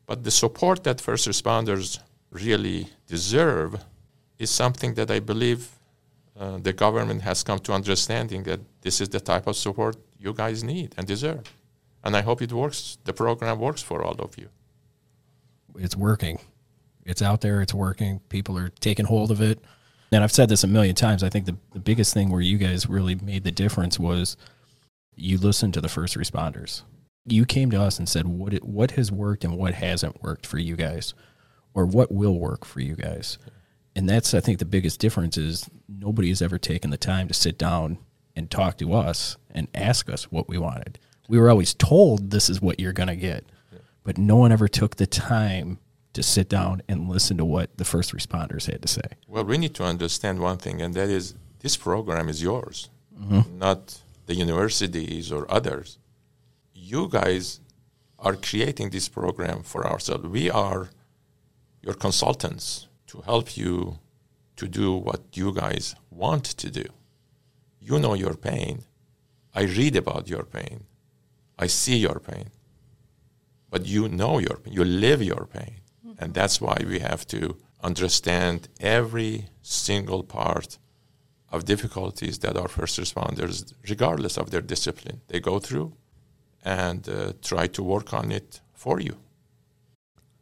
But 0.05 0.23
the 0.23 0.31
support 0.31 0.83
that 0.85 0.99
first 1.01 1.27
responders 1.27 1.99
really 2.31 2.87
deserve 3.07 3.83
is 4.37 4.49
something 4.49 4.93
that 4.95 5.11
I 5.11 5.19
believe 5.19 5.69
uh, 6.39 6.57
the 6.57 6.73
government 6.73 7.21
has 7.21 7.43
come 7.43 7.59
to 7.59 7.73
understanding 7.73 8.43
that 8.43 8.61
this 8.81 9.01
is 9.01 9.09
the 9.09 9.19
type 9.19 9.45
of 9.45 9.55
support 9.55 9.97
you 10.17 10.33
guys 10.33 10.63
need 10.63 10.95
and 10.97 11.05
deserve. 11.05 11.43
And 12.03 12.15
I 12.15 12.21
hope 12.21 12.41
it 12.41 12.53
works. 12.53 12.97
The 13.03 13.13
program 13.13 13.59
works 13.59 13.81
for 13.81 14.01
all 14.03 14.15
of 14.19 14.37
you. 14.37 14.47
It's 15.77 15.95
working. 15.95 16.39
It's 17.09 17.23
out 17.23 17.41
there. 17.41 17.61
It's 17.61 17.73
working. 17.73 18.19
People 18.29 18.55
are 18.57 18.69
taking 18.69 19.05
hold 19.05 19.31
of 19.31 19.41
it. 19.41 19.59
And 20.11 20.23
I've 20.23 20.31
said 20.31 20.47
this 20.47 20.63
a 20.63 20.67
million 20.67 20.95
times. 20.95 21.23
I 21.23 21.29
think 21.29 21.45
the, 21.45 21.57
the 21.73 21.79
biggest 21.79 22.13
thing 22.13 22.29
where 22.29 22.41
you 22.41 22.57
guys 22.57 22.87
really 22.87 23.15
made 23.15 23.43
the 23.43 23.51
difference 23.51 23.99
was 23.99 24.37
you 25.15 25.37
listened 25.37 25.73
to 25.73 25.81
the 25.81 25.89
first 25.89 26.15
responders. 26.15 26.83
You 27.25 27.45
came 27.45 27.71
to 27.71 27.81
us 27.81 27.97
and 27.97 28.07
said 28.07 28.27
what 28.27 28.53
it, 28.53 28.63
what 28.63 28.91
has 28.91 29.11
worked 29.11 29.43
and 29.43 29.57
what 29.57 29.73
hasn't 29.73 30.21
worked 30.21 30.45
for 30.45 30.59
you 30.59 30.75
guys, 30.75 31.13
or 31.73 31.85
what 31.85 32.11
will 32.11 32.39
work 32.39 32.63
for 32.63 32.79
you 32.79 32.95
guys. 32.95 33.39
And 33.95 34.07
that's 34.07 34.33
I 34.33 34.39
think 34.39 34.59
the 34.59 34.65
biggest 34.65 34.99
difference 34.99 35.37
is 35.37 35.67
nobody 35.87 36.29
has 36.29 36.41
ever 36.41 36.57
taken 36.57 36.91
the 36.91 36.97
time 36.97 37.27
to 37.27 37.33
sit 37.33 37.57
down 37.57 37.97
and 38.35 38.49
talk 38.49 38.77
to 38.77 38.93
us 38.93 39.35
and 39.49 39.67
ask 39.73 40.09
us 40.09 40.31
what 40.31 40.47
we 40.47 40.57
wanted. 40.57 40.99
We 41.27 41.39
were 41.39 41.49
always 41.49 41.73
told 41.73 42.29
this 42.29 42.49
is 42.49 42.61
what 42.61 42.79
you're 42.79 42.93
going 42.93 43.09
to 43.09 43.15
get, 43.15 43.45
but 44.03 44.17
no 44.17 44.37
one 44.37 44.51
ever 44.51 44.67
took 44.67 44.95
the 44.95 45.07
time 45.07 45.79
to 46.13 46.23
sit 46.23 46.49
down 46.49 46.81
and 46.87 47.09
listen 47.09 47.37
to 47.37 47.45
what 47.45 47.77
the 47.77 47.85
first 47.85 48.13
responders 48.13 48.65
had 48.71 48.81
to 48.81 48.87
say. 48.87 49.01
Well, 49.27 49.43
we 49.43 49.57
need 49.57 49.75
to 49.75 49.83
understand 49.83 50.39
one 50.39 50.57
thing, 50.57 50.81
and 50.81 50.93
that 50.95 51.09
is 51.09 51.35
this 51.59 51.77
program 51.77 52.29
is 52.29 52.41
yours, 52.41 52.89
mm-hmm. 53.17 53.57
not 53.57 54.01
the 54.25 54.35
universities 54.35 55.31
or 55.31 55.49
others. 55.51 55.97
You 56.73 57.07
guys 57.09 57.59
are 58.17 58.35
creating 58.35 58.89
this 58.89 59.07
program 59.07 59.63
for 59.63 59.85
ourselves. 59.87 60.25
We 60.27 60.49
are 60.49 60.89
your 61.81 61.93
consultants 61.93 62.87
to 63.07 63.21
help 63.21 63.55
you 63.55 63.99
to 64.55 64.67
do 64.67 64.93
what 64.93 65.21
you 65.33 65.53
guys 65.53 65.95
want 66.11 66.43
to 66.45 66.69
do. 66.69 66.85
You 67.79 67.99
know 67.99 68.13
your 68.13 68.35
pain. 68.35 68.83
I 69.53 69.63
read 69.63 69.95
about 69.95 70.27
your 70.29 70.43
pain. 70.43 70.83
I 71.57 71.67
see 71.67 71.97
your 71.97 72.19
pain. 72.19 72.49
But 73.69 73.85
you 73.85 74.09
know 74.09 74.39
your 74.39 74.57
pain. 74.57 74.73
You 74.73 74.83
live 74.83 75.21
your 75.23 75.45
pain. 75.45 75.75
And 76.19 76.33
that's 76.33 76.59
why 76.59 76.77
we 76.85 76.99
have 76.99 77.25
to 77.27 77.57
understand 77.81 78.67
every 78.81 79.47
single 79.61 80.23
part 80.23 80.77
of 81.51 81.65
difficulties 81.65 82.39
that 82.39 82.57
our 82.57 82.67
first 82.67 82.99
responders, 82.99 83.73
regardless 83.89 84.37
of 84.37 84.51
their 84.51 84.61
discipline, 84.61 85.21
they 85.29 85.39
go 85.39 85.59
through 85.59 85.93
and 86.63 87.07
uh, 87.07 87.33
try 87.41 87.65
to 87.67 87.81
work 87.81 88.13
on 88.13 88.31
it 88.31 88.59
for 88.73 88.99
you. 88.99 89.17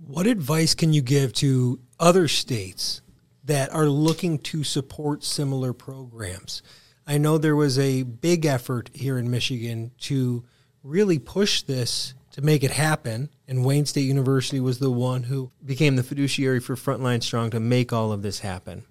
What 0.06 0.28
advice 0.28 0.74
can 0.74 0.94
you 0.94 1.02
give 1.02 1.32
to 1.34 1.80
other 2.00 2.28
states 2.28 3.02
that 3.44 3.72
are 3.72 3.88
looking 3.88 4.40
to 4.40 4.64
support 4.64 5.24
similar 5.24 5.74
programs? 5.74 6.62
I 7.06 7.18
know 7.18 7.38
there 7.38 7.56
was 7.56 7.80
a 7.80 8.04
big 8.04 8.46
effort 8.46 8.90
here 8.94 9.18
in 9.18 9.32
Michigan 9.32 9.92
to 10.02 10.44
really 10.84 11.20
push 11.20 11.62
this 11.62 12.14
to 12.38 12.44
make 12.44 12.64
it 12.64 12.72
happen. 12.72 13.30
And 13.48 13.66
Wayne 13.66 13.88
State 13.88 14.02
University 14.02 14.60
was 14.60 14.78
the 14.78 14.92
one 14.92 15.24
who 15.24 15.52
became 15.66 15.96
the 15.96 16.04
fiduciary 16.04 16.60
for 16.60 16.76
Frontline 16.76 17.24
Strong 17.24 17.50
to 17.50 17.60
make 17.60 17.92
all 17.92 18.12
of 18.12 18.22
this 18.22 18.40
happen. 18.40 18.84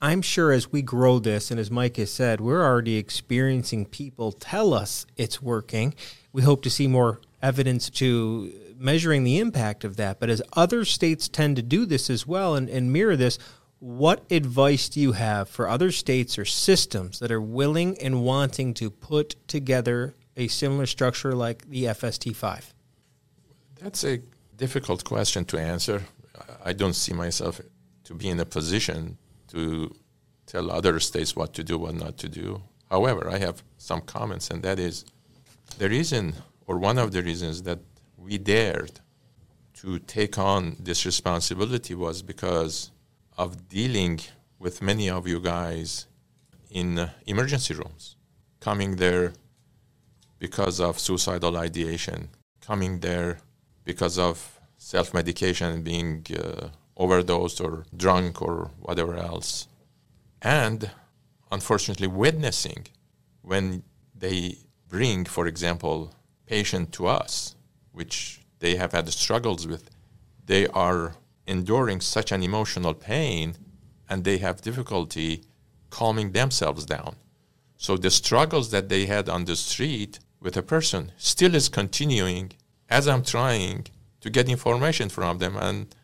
I'm 0.00 0.22
sure 0.22 0.50
as 0.50 0.72
we 0.72 0.80
grow 0.80 1.18
this, 1.18 1.50
and 1.50 1.60
as 1.60 1.70
Mike 1.70 1.98
has 1.98 2.10
said, 2.10 2.40
we're 2.40 2.64
already 2.64 2.96
experiencing 2.96 3.84
people 3.84 4.32
tell 4.32 4.72
us 4.72 5.04
it's 5.14 5.42
working. 5.42 5.94
We 6.32 6.40
hope 6.40 6.62
to 6.62 6.70
see 6.70 6.86
more 6.86 7.20
evidence 7.42 7.90
to 7.90 8.50
measuring 8.78 9.24
the 9.24 9.40
impact 9.40 9.84
of 9.84 9.96
that. 9.96 10.18
But 10.18 10.30
as 10.30 10.40
other 10.54 10.86
states 10.86 11.28
tend 11.28 11.56
to 11.56 11.62
do 11.62 11.84
this 11.84 12.08
as 12.08 12.26
well 12.26 12.54
and, 12.54 12.66
and 12.70 12.90
mirror 12.90 13.16
this, 13.16 13.38
what 13.78 14.24
advice 14.30 14.88
do 14.88 15.00
you 15.00 15.12
have 15.12 15.50
for 15.50 15.68
other 15.68 15.92
states 15.92 16.38
or 16.38 16.46
systems 16.46 17.18
that 17.18 17.30
are 17.30 17.42
willing 17.42 17.98
and 17.98 18.22
wanting 18.22 18.72
to 18.74 18.88
put 18.88 19.36
together 19.48 20.14
a 20.34 20.48
similar 20.48 20.86
structure 20.86 21.34
like 21.34 21.68
the 21.68 21.84
FST5? 21.84 22.72
That's 23.80 24.04
a 24.04 24.20
difficult 24.56 25.04
question 25.04 25.44
to 25.46 25.58
answer. 25.58 26.02
I 26.64 26.72
don't 26.72 26.94
see 26.94 27.12
myself 27.12 27.60
to 28.04 28.14
be 28.14 28.28
in 28.28 28.40
a 28.40 28.44
position 28.44 29.18
to 29.48 29.94
tell 30.46 30.70
other 30.70 30.98
states 31.00 31.36
what 31.36 31.52
to 31.54 31.64
do, 31.64 31.78
what 31.78 31.94
not 31.94 32.16
to 32.18 32.28
do. 32.28 32.62
However, 32.90 33.28
I 33.28 33.38
have 33.38 33.62
some 33.78 34.00
comments, 34.00 34.50
and 34.50 34.62
that 34.62 34.78
is 34.78 35.04
the 35.78 35.88
reason, 35.88 36.34
or 36.66 36.78
one 36.78 36.98
of 36.98 37.12
the 37.12 37.22
reasons, 37.22 37.62
that 37.62 37.80
we 38.16 38.38
dared 38.38 39.00
to 39.74 39.98
take 39.98 40.38
on 40.38 40.76
this 40.80 41.04
responsibility 41.04 41.94
was 41.94 42.22
because 42.22 42.92
of 43.36 43.68
dealing 43.68 44.20
with 44.58 44.80
many 44.80 45.10
of 45.10 45.26
you 45.26 45.40
guys 45.40 46.06
in 46.70 47.10
emergency 47.26 47.74
rooms, 47.74 48.16
coming 48.60 48.96
there 48.96 49.32
because 50.38 50.80
of 50.80 50.98
suicidal 50.98 51.56
ideation, 51.56 52.28
coming 52.60 53.00
there 53.00 53.38
because 53.86 54.18
of 54.18 54.60
self 54.76 55.14
medication, 55.14 55.82
being 55.82 56.26
uh, 56.38 56.68
overdosed 56.98 57.58
or 57.62 57.86
drunk 57.96 58.42
or 58.42 58.70
whatever 58.80 59.16
else. 59.16 59.68
And 60.42 60.90
unfortunately, 61.50 62.08
witnessing 62.08 62.88
when 63.40 63.82
they 64.14 64.58
bring, 64.88 65.24
for 65.24 65.46
example, 65.46 66.12
patient 66.46 66.92
to 66.92 67.06
us, 67.06 67.54
which 67.92 68.40
they 68.58 68.76
have 68.76 68.92
had 68.92 69.08
struggles 69.08 69.66
with, 69.66 69.88
they 70.44 70.66
are 70.68 71.14
enduring 71.46 72.00
such 72.00 72.32
an 72.32 72.42
emotional 72.42 72.92
pain 72.94 73.56
and 74.08 74.24
they 74.24 74.38
have 74.38 74.60
difficulty 74.60 75.44
calming 75.90 76.32
themselves 76.32 76.84
down. 76.84 77.16
So 77.76 77.96
the 77.96 78.10
struggles 78.10 78.70
that 78.70 78.88
they 78.88 79.06
had 79.06 79.28
on 79.28 79.44
the 79.44 79.56
street 79.56 80.18
with 80.40 80.56
a 80.56 80.62
person 80.62 81.12
still 81.16 81.54
is 81.54 81.68
continuing 81.68 82.52
as 82.88 83.08
I'm 83.08 83.22
trying 83.22 83.86
to 84.20 84.30
get 84.30 84.48
information 84.48 85.08
from 85.08 85.38
them 85.38 85.56
and 85.56 85.94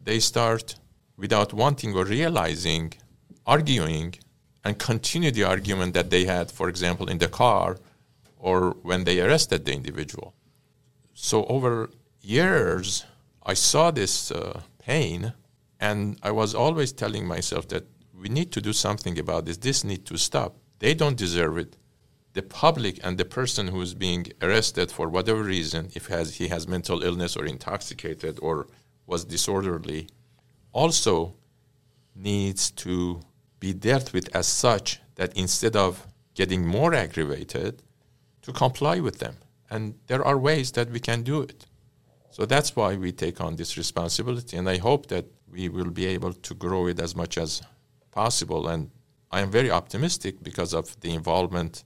they 0.00 0.18
start 0.20 0.76
without 1.16 1.52
wanting 1.52 1.94
or 1.94 2.04
realizing 2.04 2.92
arguing 3.46 4.14
and 4.64 4.78
continue 4.78 5.30
the 5.30 5.44
argument 5.44 5.94
that 5.94 6.10
they 6.10 6.24
had 6.24 6.50
for 6.50 6.68
example 6.68 7.08
in 7.08 7.18
the 7.18 7.28
car 7.28 7.76
or 8.38 8.70
when 8.82 9.04
they 9.04 9.20
arrested 9.20 9.64
the 9.64 9.72
individual. 9.72 10.34
So 11.14 11.44
over 11.46 11.90
years 12.20 13.04
i 13.44 13.54
saw 13.54 13.90
this 13.90 14.30
uh, 14.30 14.60
pain 14.78 15.34
and 15.78 16.18
i 16.22 16.30
was 16.30 16.54
always 16.54 16.92
telling 16.92 17.26
myself 17.26 17.68
that 17.68 17.84
we 18.24 18.28
need 18.28 18.50
to 18.52 18.60
do 18.60 18.72
something 18.72 19.18
about 19.18 19.44
this. 19.44 19.58
This 19.58 19.84
need 19.84 20.06
to 20.06 20.16
stop. 20.16 20.56
They 20.78 20.94
don't 20.94 21.16
deserve 21.16 21.58
it 21.58 21.76
the 22.34 22.42
public 22.42 22.98
and 23.02 23.16
the 23.16 23.24
person 23.24 23.68
who 23.68 23.80
is 23.80 23.94
being 23.94 24.26
arrested 24.42 24.90
for 24.90 25.08
whatever 25.08 25.42
reason 25.42 25.88
if 25.94 26.08
has, 26.08 26.36
he 26.36 26.48
has 26.48 26.68
mental 26.68 27.02
illness 27.02 27.36
or 27.36 27.46
intoxicated 27.46 28.38
or 28.42 28.66
was 29.06 29.24
disorderly 29.24 30.08
also 30.72 31.34
needs 32.14 32.70
to 32.72 33.20
be 33.60 33.72
dealt 33.72 34.12
with 34.12 34.34
as 34.34 34.48
such 34.48 35.00
that 35.14 35.36
instead 35.36 35.76
of 35.76 36.06
getting 36.34 36.66
more 36.66 36.92
aggravated 36.92 37.82
to 38.42 38.52
comply 38.52 38.98
with 38.98 39.20
them. 39.20 39.36
And 39.70 39.94
there 40.08 40.24
are 40.24 40.36
ways 40.36 40.72
that 40.72 40.90
we 40.90 40.98
can 40.98 41.22
do 41.22 41.40
it. 41.40 41.66
So 42.30 42.44
that's 42.44 42.74
why 42.74 42.96
we 42.96 43.12
take 43.12 43.40
on 43.40 43.54
this 43.54 43.76
responsibility 43.76 44.56
and 44.56 44.68
i 44.68 44.76
hope 44.78 45.06
that 45.06 45.26
we 45.48 45.68
will 45.68 45.90
be 45.90 46.06
able 46.06 46.32
to 46.32 46.54
grow 46.54 46.88
it 46.88 46.98
as 46.98 47.14
much 47.14 47.38
as 47.38 47.62
possible. 48.10 48.66
And 48.66 48.90
i 49.30 49.40
am 49.40 49.52
very 49.52 49.70
optimistic 49.70 50.42
because 50.42 50.74
of 50.74 50.98
the 51.00 51.14
involvement 51.14 51.84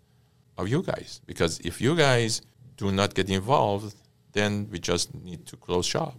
of 0.58 0.68
you 0.68 0.82
guys 0.82 1.20
because 1.26 1.58
if 1.60 1.80
you 1.80 1.96
guys 1.96 2.42
do 2.76 2.92
not 2.92 3.14
get 3.14 3.30
involved 3.30 3.94
then 4.32 4.68
we 4.70 4.78
just 4.78 5.14
need 5.14 5.46
to 5.46 5.56
close 5.56 5.86
shop 5.86 6.16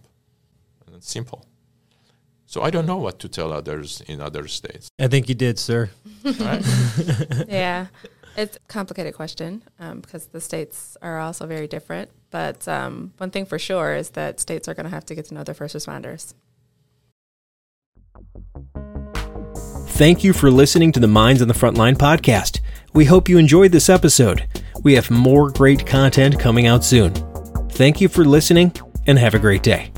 and 0.86 0.96
it's 0.96 1.10
simple 1.10 1.46
so 2.50 2.64
I 2.64 2.72
don't 2.72 2.88
know 2.88 2.98
what 2.98 3.20
to 3.20 3.30
tell 3.30 3.54
others 3.54 4.02
in 4.08 4.20
other 4.20 4.48
states. 4.48 4.90
I 4.98 5.08
think 5.08 5.30
you 5.30 5.36
did, 5.36 5.60
sir. 5.60 5.92
Right? 6.24 6.66
yeah, 7.48 7.86
it's 8.38 8.58
a 8.58 8.60
complicated 8.68 9.14
question 9.14 9.62
um, 9.80 10.00
because 10.00 10.26
the 10.26 10.42
states 10.42 10.98
are 11.04 11.20
also 11.20 11.46
very 11.46 11.68
different. 11.68 12.10
But 12.32 12.68
um, 12.68 13.14
one 13.18 13.30
thing 13.30 13.46
for 13.46 13.60
sure 13.60 13.94
is 13.94 14.10
that 14.12 14.40
states 14.40 14.68
are 14.68 14.74
going 14.74 14.86
to 14.86 14.90
have 14.90 15.06
to 15.06 15.16
get 15.16 15.26
to 15.26 15.36
know 15.36 15.44
their 15.44 15.54
first 15.54 15.76
responders. 15.76 16.34
Thank 20.00 20.24
you 20.24 20.34
for 20.34 20.50
listening 20.50 20.92
to 20.94 21.00
the 21.00 21.08
Minds 21.08 21.44
on 21.44 21.50
the 21.50 21.54
Frontline 21.54 21.98
podcast. 21.98 22.62
We 22.94 23.06
hope 23.06 23.30
you 23.30 23.38
enjoyed 23.38 23.72
this 23.72 23.90
episode. 23.90 24.48
We 24.84 24.96
have 24.96 25.12
more 25.12 25.52
great 25.52 25.86
content 25.86 26.40
coming 26.40 26.66
out 26.66 26.84
soon. 26.84 27.14
Thank 27.72 28.02
you 28.02 28.08
for 28.10 28.26
listening 28.26 28.74
and 29.08 29.18
have 29.20 29.36
a 29.36 29.40
great 29.40 29.64
day. 29.64 29.92